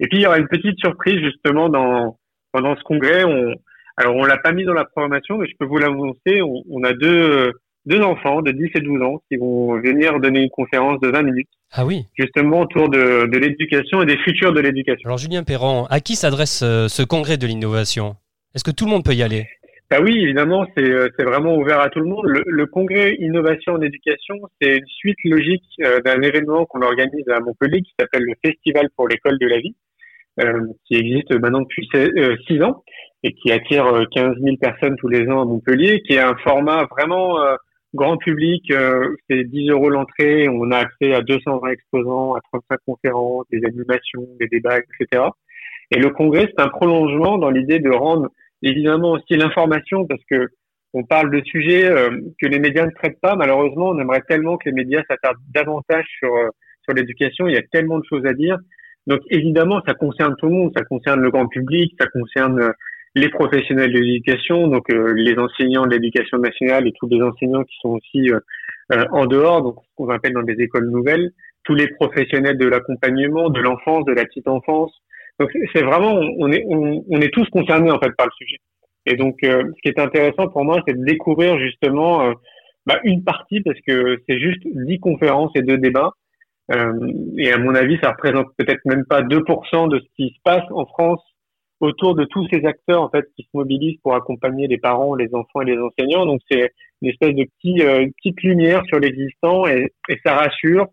Et 0.00 0.06
puis 0.06 0.18
il 0.18 0.22
y 0.22 0.26
aura 0.26 0.38
une 0.38 0.48
petite 0.48 0.78
surprise 0.78 1.20
justement 1.20 1.68
dans 1.68 2.18
pendant 2.52 2.76
ce 2.76 2.82
congrès. 2.82 3.24
On, 3.24 3.54
alors 3.96 4.16
on 4.16 4.24
l'a 4.24 4.38
pas 4.38 4.52
mis 4.52 4.64
dans 4.64 4.72
la 4.72 4.84
programmation, 4.84 5.38
mais 5.38 5.46
je 5.46 5.54
peux 5.58 5.66
vous 5.66 5.78
l'annoncer. 5.78 6.42
On, 6.42 6.62
on, 6.70 6.84
a 6.84 6.92
deux 6.92 7.52
deux 7.86 8.00
enfants 8.00 8.40
de 8.42 8.50
10 8.50 8.70
et 8.74 8.80
12 8.80 9.02
ans 9.02 9.20
qui 9.28 9.36
vont 9.36 9.78
venir 9.80 10.18
donner 10.20 10.42
une 10.42 10.50
conférence 10.50 11.00
de 11.00 11.08
20 11.08 11.22
minutes. 11.22 11.48
Ah 11.72 11.84
oui. 11.84 12.06
Justement 12.18 12.60
autour 12.60 12.88
de, 12.88 13.26
de 13.26 13.38
l'éducation 13.38 14.02
et 14.02 14.06
des 14.06 14.16
futurs 14.18 14.52
de 14.52 14.60
l'éducation. 14.60 15.06
Alors 15.06 15.18
Julien 15.18 15.44
Perron, 15.44 15.84
à 15.90 16.00
qui 16.00 16.16
s'adresse 16.16 16.62
euh, 16.62 16.88
ce 16.88 17.02
congrès 17.02 17.36
de 17.36 17.46
l'innovation? 17.46 18.16
Est-ce 18.54 18.64
que 18.64 18.70
tout 18.70 18.84
le 18.84 18.90
monde 18.90 19.04
peut 19.04 19.14
y 19.14 19.22
aller? 19.22 19.46
Bah 19.90 19.98
oui, 20.02 20.18
évidemment, 20.18 20.66
euh, 20.78 21.08
c'est 21.16 21.24
vraiment 21.24 21.56
ouvert 21.56 21.80
à 21.80 21.90
tout 21.90 22.00
le 22.00 22.06
monde. 22.06 22.24
Le, 22.24 22.66
congrès 22.66 23.16
Innovation 23.20 23.74
en 23.74 23.82
éducation, 23.82 24.36
c'est 24.60 24.78
une 24.78 24.86
suite 24.86 25.18
logique 25.24 25.64
euh, 25.82 26.00
d'un 26.00 26.22
événement 26.22 26.64
qu'on 26.64 26.80
organise 26.80 27.28
à 27.28 27.40
Montpellier 27.40 27.82
qui 27.82 27.92
s'appelle 27.98 28.24
le 28.24 28.34
Festival 28.44 28.88
pour 28.96 29.08
l'école 29.08 29.38
de 29.38 29.46
la 29.46 29.58
vie, 29.58 29.74
euh, 30.40 30.60
qui 30.86 30.96
existe 30.96 31.38
maintenant 31.38 31.60
depuis 31.60 31.88
six 32.48 32.62
ans 32.62 32.82
et 33.22 33.34
qui 33.34 33.52
attire 33.52 34.06
15 34.12 34.36
000 34.42 34.56
personnes 34.56 34.96
tous 34.96 35.08
les 35.08 35.28
ans 35.28 35.42
à 35.42 35.44
Montpellier, 35.44 36.00
qui 36.02 36.14
est 36.14 36.20
un 36.20 36.36
format 36.36 36.86
vraiment 36.90 37.38
grand 37.94 38.16
public. 38.16 38.70
c'est 39.30 39.44
10 39.44 39.70
euros 39.70 39.88
l'entrée, 39.88 40.48
on 40.48 40.70
a 40.72 40.78
accès 40.78 41.14
à 41.14 41.22
220 41.22 41.68
exposants, 41.68 42.34
à 42.34 42.40
35 42.52 42.78
conférences, 42.86 43.46
des 43.50 43.64
animations, 43.64 44.26
des 44.40 44.48
débats, 44.48 44.78
etc. 44.78 45.24
Et 45.90 45.98
le 45.98 46.10
congrès, 46.10 46.48
c'est 46.48 46.62
un 46.62 46.68
prolongement 46.68 47.38
dans 47.38 47.50
l'idée 47.50 47.78
de 47.78 47.90
rendre 47.90 48.28
évidemment 48.64 49.12
aussi 49.12 49.36
l'information 49.36 50.06
parce 50.06 50.22
que 50.30 50.48
on 50.94 51.02
parle 51.02 51.30
de 51.30 51.42
sujets 51.44 51.86
euh, 51.86 52.10
que 52.40 52.46
les 52.46 52.60
médias 52.60 52.86
ne 52.86 52.92
traitent 52.92 53.20
pas. 53.20 53.34
Malheureusement, 53.34 53.90
on 53.90 53.98
aimerait 53.98 54.22
tellement 54.28 54.56
que 54.56 54.68
les 54.68 54.74
médias 54.74 55.02
s'attardent 55.08 55.40
davantage 55.52 56.06
sur 56.18 56.32
euh, 56.32 56.48
sur 56.84 56.94
l'éducation. 56.94 57.48
Il 57.48 57.54
y 57.54 57.58
a 57.58 57.62
tellement 57.72 57.98
de 57.98 58.04
choses 58.08 58.24
à 58.26 58.32
dire. 58.32 58.56
Donc 59.06 59.20
évidemment, 59.28 59.82
ça 59.86 59.94
concerne 59.94 60.34
tout 60.38 60.46
le 60.46 60.52
monde. 60.52 60.72
Ça 60.76 60.84
concerne 60.84 61.20
le 61.20 61.30
grand 61.30 61.48
public, 61.48 61.94
ça 61.98 62.06
concerne 62.06 62.60
euh, 62.60 62.72
les 63.16 63.28
professionnels 63.28 63.92
de 63.92 63.98
l'éducation, 63.98 64.66
donc 64.66 64.88
les 64.88 65.38
enseignants 65.38 65.86
de 65.86 65.92
l'éducation 65.92 66.38
nationale 66.38 66.88
et 66.88 66.92
tous 66.98 67.06
les 67.06 67.22
enseignants 67.22 67.62
qui 67.62 67.76
sont 67.80 67.90
aussi 67.90 68.28
en 68.90 69.26
dehors, 69.26 69.62
donc 69.62 69.76
ce 69.84 69.94
qu'on 69.94 70.08
appelle 70.08 70.32
dans 70.32 70.42
des 70.42 70.56
écoles 70.58 70.90
nouvelles, 70.90 71.30
tous 71.62 71.76
les 71.76 71.86
professionnels 71.86 72.58
de 72.58 72.66
l'accompagnement, 72.66 73.50
de 73.50 73.60
l'enfance, 73.60 74.04
de 74.06 74.12
la 74.12 74.24
petite 74.24 74.48
enfance, 74.48 74.92
donc 75.40 75.50
c'est 75.74 75.82
vraiment, 75.82 76.14
on 76.38 76.50
est, 76.50 76.64
on, 76.68 77.20
est 77.20 77.32
tous 77.32 77.48
concernés 77.50 77.90
en 77.90 77.98
fait 77.98 78.12
par 78.16 78.26
le 78.26 78.32
sujet. 78.36 78.58
Et 79.06 79.16
donc, 79.16 79.36
ce 79.42 79.80
qui 79.82 79.88
est 79.88 79.98
intéressant 79.98 80.48
pour 80.48 80.64
moi, 80.64 80.80
c'est 80.86 80.98
de 80.98 81.04
découvrir 81.04 81.58
justement 81.58 82.32
bah, 82.86 83.00
une 83.04 83.22
partie, 83.22 83.60
parce 83.60 83.78
que 83.86 84.18
c'est 84.26 84.38
juste 84.40 84.62
dix 84.64 84.98
conférences 84.98 85.50
et 85.56 85.62
deux 85.62 85.76
débats. 85.76 86.12
et 86.70 87.52
à 87.52 87.58
mon 87.58 87.74
avis, 87.74 87.98
ça 88.02 88.12
représente 88.12 88.46
peut-être 88.56 88.80
même 88.86 89.04
pas 89.04 89.22
2% 89.22 89.88
de 89.88 89.98
ce 89.98 90.06
qui 90.16 90.30
se 90.30 90.40
passe 90.42 90.64
en 90.70 90.86
France 90.86 91.20
autour 91.80 92.14
de 92.14 92.24
tous 92.24 92.46
ces 92.52 92.64
acteurs 92.64 93.02
en 93.02 93.10
fait 93.10 93.26
qui 93.36 93.42
se 93.42 93.48
mobilisent 93.54 93.98
pour 94.02 94.14
accompagner 94.14 94.66
les 94.66 94.78
parents, 94.78 95.14
les 95.14 95.28
enfants 95.34 95.60
et 95.62 95.66
les 95.66 95.78
enseignants. 95.78 96.26
Donc 96.26 96.40
c'est 96.50 96.72
une 97.02 97.08
espèce 97.08 97.34
de 97.34 97.44
petit, 97.44 97.82
euh, 97.82 98.06
petite 98.16 98.42
lumière 98.42 98.82
sur 98.86 98.98
l'existant 98.98 99.66
et, 99.66 99.92
et, 100.08 100.18
ça 100.24 100.34
rassure. 100.34 100.86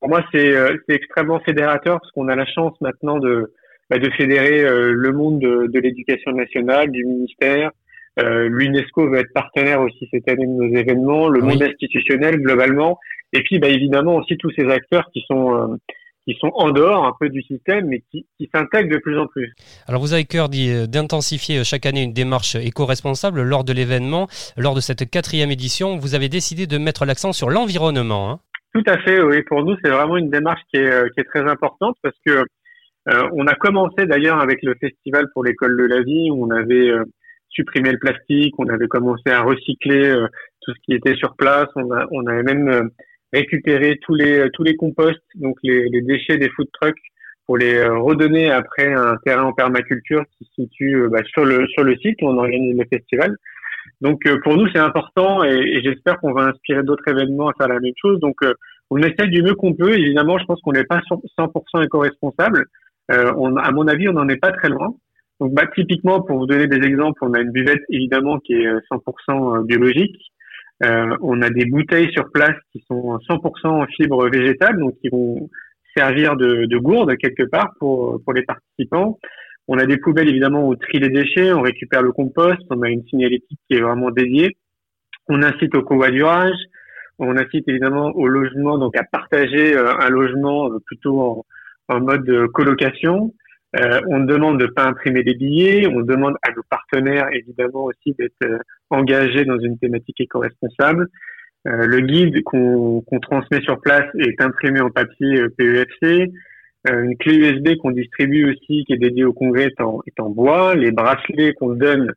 Pour 0.00 0.08
moi, 0.08 0.24
c'est 0.32 0.54
euh, 0.54 0.76
extrêmement 0.88 1.40
fédérateur 1.40 2.00
parce 2.00 2.12
qu'on 2.12 2.28
a 2.28 2.36
la 2.36 2.46
chance 2.46 2.74
maintenant 2.80 3.18
de, 3.18 3.52
bah, 3.90 3.98
de 3.98 4.10
fédérer 4.10 4.62
euh, 4.62 4.92
le 4.92 5.12
monde 5.12 5.40
de, 5.40 5.68
de 5.72 5.80
l'éducation 5.80 6.32
nationale, 6.32 6.90
du 6.90 7.04
ministère. 7.04 7.70
Euh, 8.18 8.48
L'UNESCO 8.48 9.10
veut 9.10 9.18
être 9.18 9.32
partenaire 9.34 9.80
aussi 9.80 10.08
cette 10.10 10.28
année 10.28 10.46
de 10.46 10.50
nos 10.50 10.74
événements, 10.74 11.28
le 11.28 11.40
monde 11.40 11.62
institutionnel 11.62 12.40
globalement, 12.40 12.98
et 13.32 13.42
puis 13.42 13.58
bah, 13.58 13.68
évidemment 13.68 14.16
aussi 14.16 14.38
tous 14.38 14.50
ces 14.56 14.66
acteurs 14.70 15.10
qui 15.12 15.22
sont 15.28 15.78
qui 16.26 16.36
sont 16.40 16.50
en 16.54 16.70
dehors 16.70 17.04
un 17.04 17.14
peu 17.18 17.28
du 17.28 17.40
système, 17.42 17.86
mais 17.86 18.02
qui, 18.10 18.26
qui 18.36 18.50
s'intègrent 18.52 18.92
de 18.92 18.98
plus 18.98 19.18
en 19.18 19.26
plus. 19.26 19.54
Alors 19.86 20.00
vous 20.00 20.12
avez 20.12 20.24
cœur 20.24 20.48
d'intensifier 20.48 21.62
chaque 21.62 21.86
année 21.86 22.02
une 22.02 22.12
démarche 22.12 22.56
éco-responsable 22.56 23.42
lors 23.42 23.62
de 23.62 23.72
l'événement. 23.72 24.26
Lors 24.56 24.74
de 24.74 24.80
cette 24.80 25.08
quatrième 25.08 25.52
édition, 25.52 25.98
vous 25.98 26.14
avez 26.14 26.28
décidé 26.28 26.66
de 26.66 26.78
mettre 26.78 27.04
l'accent 27.04 27.32
sur 27.32 27.48
l'environnement. 27.48 28.30
Hein. 28.30 28.40
Tout 28.76 28.92
à 28.92 28.98
fait, 28.98 29.22
oui. 29.22 29.42
Pour 29.44 29.64
nous, 29.64 29.74
c'est 29.82 29.90
vraiment 29.90 30.18
une 30.18 30.28
démarche 30.28 30.60
qui 30.70 30.76
est, 30.76 30.92
euh, 30.92 31.08
très 31.30 31.48
importante 31.48 31.96
parce 32.02 32.16
que 32.26 32.44
euh, 33.08 33.28
on 33.32 33.46
a 33.46 33.54
commencé 33.54 34.04
d'ailleurs 34.04 34.38
avec 34.38 34.62
le 34.62 34.74
festival 34.78 35.28
pour 35.32 35.44
l'école 35.44 35.78
de 35.78 35.84
la 35.84 36.02
vie 36.02 36.30
où 36.30 36.44
on 36.44 36.50
avait 36.50 36.90
euh, 36.90 37.04
supprimé 37.48 37.90
le 37.90 37.98
plastique, 37.98 38.52
on 38.58 38.68
avait 38.68 38.88
commencé 38.88 39.30
à 39.30 39.40
recycler 39.40 40.14
tout 40.60 40.72
ce 40.74 40.80
qui 40.84 40.92
était 40.92 41.14
sur 41.14 41.36
place, 41.36 41.68
on, 41.76 42.26
avait 42.26 42.42
même 42.42 42.90
récupérer 43.32 43.98
tous 44.02 44.14
les 44.14 44.50
tous 44.52 44.62
les 44.62 44.76
composts, 44.76 45.24
donc 45.36 45.56
les, 45.62 46.02
déchets 46.02 46.36
des 46.36 46.50
food 46.50 46.68
trucks, 46.78 47.00
pour 47.46 47.56
les 47.56 47.82
redonner 47.82 48.50
après 48.50 48.92
un 48.92 49.16
terrain 49.24 49.44
en 49.44 49.52
permaculture 49.54 50.24
qui 50.36 50.44
se 50.44 50.64
situe 50.64 51.08
bah, 51.08 51.22
sur 51.32 51.46
le 51.46 51.66
sur 51.68 51.82
le 51.82 51.96
site 51.96 52.20
où 52.20 52.26
on 52.26 52.36
organise 52.36 52.76
le 52.76 52.84
festival. 52.92 53.34
Donc 54.00 54.26
euh, 54.26 54.38
pour 54.42 54.56
nous 54.56 54.68
c'est 54.72 54.78
important 54.78 55.44
et, 55.44 55.56
et 55.56 55.82
j'espère 55.82 56.18
qu'on 56.18 56.32
va 56.32 56.44
inspirer 56.44 56.82
d'autres 56.82 57.08
événements 57.08 57.48
à 57.48 57.52
faire 57.58 57.68
la 57.68 57.80
même 57.80 57.94
chose. 58.00 58.20
Donc 58.20 58.36
on 58.90 58.98
essaie 58.98 59.26
du 59.28 59.42
mieux 59.42 59.54
qu'on 59.54 59.74
peut. 59.74 59.94
Évidemment, 59.94 60.38
je 60.38 60.44
pense 60.44 60.60
qu'on 60.60 60.72
n'est 60.72 60.84
pas 60.84 61.00
100% 61.38 61.84
éco-responsable. 61.84 62.66
on, 63.10 63.56
à 63.56 63.70
mon 63.72 63.88
avis, 63.88 64.08
on 64.08 64.12
n'en 64.12 64.28
est 64.28 64.36
pas 64.36 64.52
très 64.52 64.68
loin. 64.68 64.94
Donc 65.40 65.52
bah, 65.52 65.66
typiquement, 65.74 66.22
pour 66.22 66.38
vous 66.38 66.46
donner 66.46 66.66
des 66.66 66.86
exemples, 66.86 67.18
on 67.22 67.34
a 67.34 67.40
une 67.40 67.50
buvette 67.50 67.82
évidemment 67.90 68.38
qui 68.38 68.54
est 68.54 68.68
100% 68.90 69.64
biologique. 69.66 70.16
Euh, 70.84 71.16
on 71.22 71.40
a 71.42 71.50
des 71.50 71.64
bouteilles 71.64 72.12
sur 72.12 72.30
place 72.30 72.56
qui 72.72 72.84
sont 72.86 73.18
100% 73.28 73.66
en 73.66 73.86
fibres 73.86 74.28
végétales, 74.28 74.78
donc 74.78 74.94
qui 75.00 75.08
vont 75.08 75.48
servir 75.96 76.36
de, 76.36 76.66
de 76.66 76.76
gourde 76.76 77.16
quelque 77.16 77.44
part 77.44 77.72
pour, 77.78 78.20
pour 78.22 78.34
les 78.34 78.42
participants. 78.42 79.18
On 79.68 79.78
a 79.78 79.86
des 79.86 79.96
poubelles 79.96 80.28
évidemment 80.28 80.68
où 80.68 80.76
trie 80.76 80.98
les 80.98 81.08
déchets, 81.08 81.52
on 81.52 81.62
récupère 81.62 82.02
le 82.02 82.12
compost, 82.12 82.60
on 82.70 82.82
a 82.82 82.88
une 82.88 83.04
signalétique 83.06 83.58
qui 83.68 83.76
est 83.76 83.80
vraiment 83.80 84.10
dédiée. 84.10 84.56
On 85.28 85.42
incite 85.42 85.74
au 85.74 85.82
covoiturage, 85.82 86.56
on 87.18 87.36
incite 87.36 87.66
évidemment 87.68 88.12
au 88.14 88.28
logement, 88.28 88.78
donc 88.78 88.96
à 88.96 89.02
partager 89.04 89.76
euh, 89.76 89.96
un 89.98 90.08
logement 90.08 90.70
euh, 90.70 90.78
plutôt 90.86 91.44
en, 91.88 92.00
mode 92.00 92.48
colocation. 92.52 93.32
Euh, 93.80 94.00
on 94.08 94.20
demande 94.20 94.60
de 94.60 94.66
pas 94.66 94.84
imprimer 94.84 95.22
des 95.22 95.34
billets, 95.34 95.86
on 95.86 96.00
demande 96.00 96.36
à 96.42 96.52
nos 96.52 96.62
partenaires 96.70 97.28
évidemment 97.32 97.84
aussi 97.84 98.14
d'être 98.18 98.32
euh, 98.44 98.58
engagés 98.90 99.44
dans 99.44 99.58
une 99.58 99.78
thématique 99.78 100.20
éco-responsable. 100.20 101.08
Euh, 101.66 101.86
le 101.86 102.00
guide 102.00 102.42
qu'on 102.44 103.02
transmet 103.20 103.60
sur 103.62 103.80
place 103.80 104.06
est 104.18 104.40
imprimé 104.40 104.80
en 104.80 104.90
papier 104.90 105.48
PEFC. 105.58 106.30
Une 106.88 107.16
clé 107.16 107.36
USB 107.36 107.76
qu'on 107.80 107.90
distribue 107.90 108.50
aussi, 108.50 108.84
qui 108.84 108.92
est 108.92 108.98
dédiée 108.98 109.24
au 109.24 109.32
congrès, 109.32 109.66
est 109.66 109.80
en, 110.20 110.30
bois. 110.30 110.74
Les 110.74 110.90
bracelets 110.90 111.54
qu'on 111.54 111.74
donne 111.74 112.12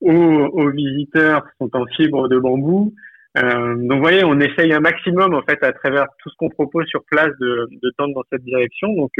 aux, 0.00 0.70
visiteurs 0.70 1.44
sont 1.58 1.70
en 1.74 1.86
fibre 1.86 2.28
de 2.28 2.38
bambou. 2.38 2.92
donc, 3.36 3.92
vous 3.92 4.00
voyez, 4.00 4.24
on 4.24 4.40
essaye 4.40 4.72
un 4.72 4.80
maximum 4.80 5.34
en 5.34 5.42
fait 5.42 5.62
à 5.62 5.72
travers 5.72 6.06
tout 6.18 6.30
ce 6.30 6.36
qu'on 6.36 6.50
propose 6.50 6.86
sur 6.86 7.04
place 7.04 7.30
de, 7.40 7.68
tendre 7.98 8.14
dans 8.14 8.24
cette 8.30 8.44
direction. 8.44 8.92
Donc, 8.94 9.12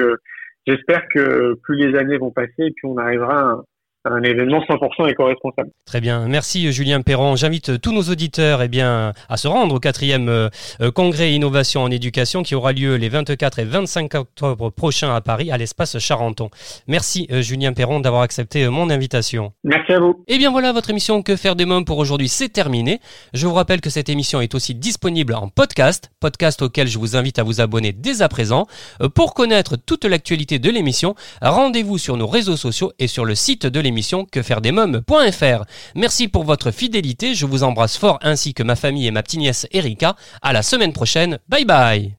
j'espère 0.67 1.09
que 1.09 1.55
plus 1.63 1.77
les 1.77 1.99
années 1.99 2.19
vont 2.19 2.31
passer, 2.31 2.71
plus 2.77 2.87
on 2.87 2.99
arrivera 2.99 3.63
événement 4.05 4.61
100% 4.61 5.11
éco-responsable. 5.11 5.71
Très 5.87 6.01
bien, 6.01 6.27
merci 6.27 6.73
Julien 6.73 7.03
Perron. 7.03 7.37
J'invite 7.37 7.81
tous 7.81 7.93
nos 7.93 8.03
auditeurs 8.03 8.63
eh 8.63 8.69
bien, 8.69 9.13
à 9.29 9.37
se 9.37 9.47
rendre 9.47 9.77
au 9.77 9.79
quatrième 9.79 10.29
euh, 10.29 10.49
congrès 10.93 11.33
Innovation 11.33 11.83
en 11.83 11.91
éducation 11.91 12.43
qui 12.43 12.55
aura 12.55 12.73
lieu 12.73 12.97
les 12.97 13.09
24 13.09 13.61
et 13.61 13.65
25 13.65 14.15
octobre 14.15 14.71
prochains 14.71 15.15
à 15.15 15.21
Paris 15.21 15.51
à 15.51 15.57
l'espace 15.57 15.99
Charenton. 15.99 16.51
Merci 16.89 17.29
euh, 17.31 17.43
Julien 17.43 17.73
Perron 17.73 18.01
d'avoir 18.01 18.23
accepté 18.23 18.65
euh, 18.65 18.71
mon 18.71 18.91
invitation. 18.91 19.53
Merci 19.63 19.93
à 19.93 20.01
vous. 20.01 20.25
Et 20.27 20.35
eh 20.35 20.39
bien 20.39 20.51
voilà, 20.51 20.73
votre 20.73 20.91
émission 20.91 21.23
Que 21.23 21.37
faire 21.37 21.55
des 21.55 21.65
mômes 21.65 21.85
pour 21.85 21.99
aujourd'hui, 21.99 22.29
c'est 22.29 22.49
terminé. 22.49 23.01
Je 23.35 23.47
vous 23.47 23.55
rappelle 23.55 23.81
que 23.81 23.91
cette 23.91 24.09
émission 24.09 24.41
est 24.41 24.55
aussi 24.55 24.75
disponible 24.75 25.35
en 25.35 25.49
podcast, 25.49 26.11
podcast 26.19 26.63
auquel 26.63 26.89
je 26.89 26.99
vous 26.99 27.17
invite 27.17 27.39
à 27.39 27.45
vous 27.45 27.61
abonner 27.61 27.93
dès 27.93 28.23
à 28.23 28.29
présent. 28.29 28.67
Pour 29.15 29.35
connaître 29.35 29.77
toute 29.77 30.05
l'actualité 30.05 30.59
de 30.59 30.71
l'émission, 30.71 31.15
rendez-vous 31.41 31.99
sur 31.99 32.17
nos 32.17 32.27
réseaux 32.27 32.57
sociaux 32.57 32.93
et 32.99 33.07
sur 33.07 33.25
le 33.25 33.35
site 33.35 33.67
de 33.67 33.79
l'émission 33.79 33.92
l'émission 33.93 34.25
quefairedesmoms.fr. 34.25 35.65
Merci 35.95 36.29
pour 36.29 36.45
votre 36.45 36.71
fidélité, 36.71 37.35
je 37.35 37.47
vous 37.47 37.63
embrasse 37.63 37.99
fort 37.99 38.19
ainsi 38.23 38.55
que 38.55 38.63
ma 38.63 38.75
famille 38.75 39.07
et 39.07 39.11
ma 39.11 39.23
petite 39.23 39.41
nièce 39.41 39.67
Erika. 39.71 40.17
À 40.41 40.53
la 40.53 40.63
semaine 40.63 40.93
prochaine, 40.93 41.39
bye 41.49 41.65
bye 41.65 42.15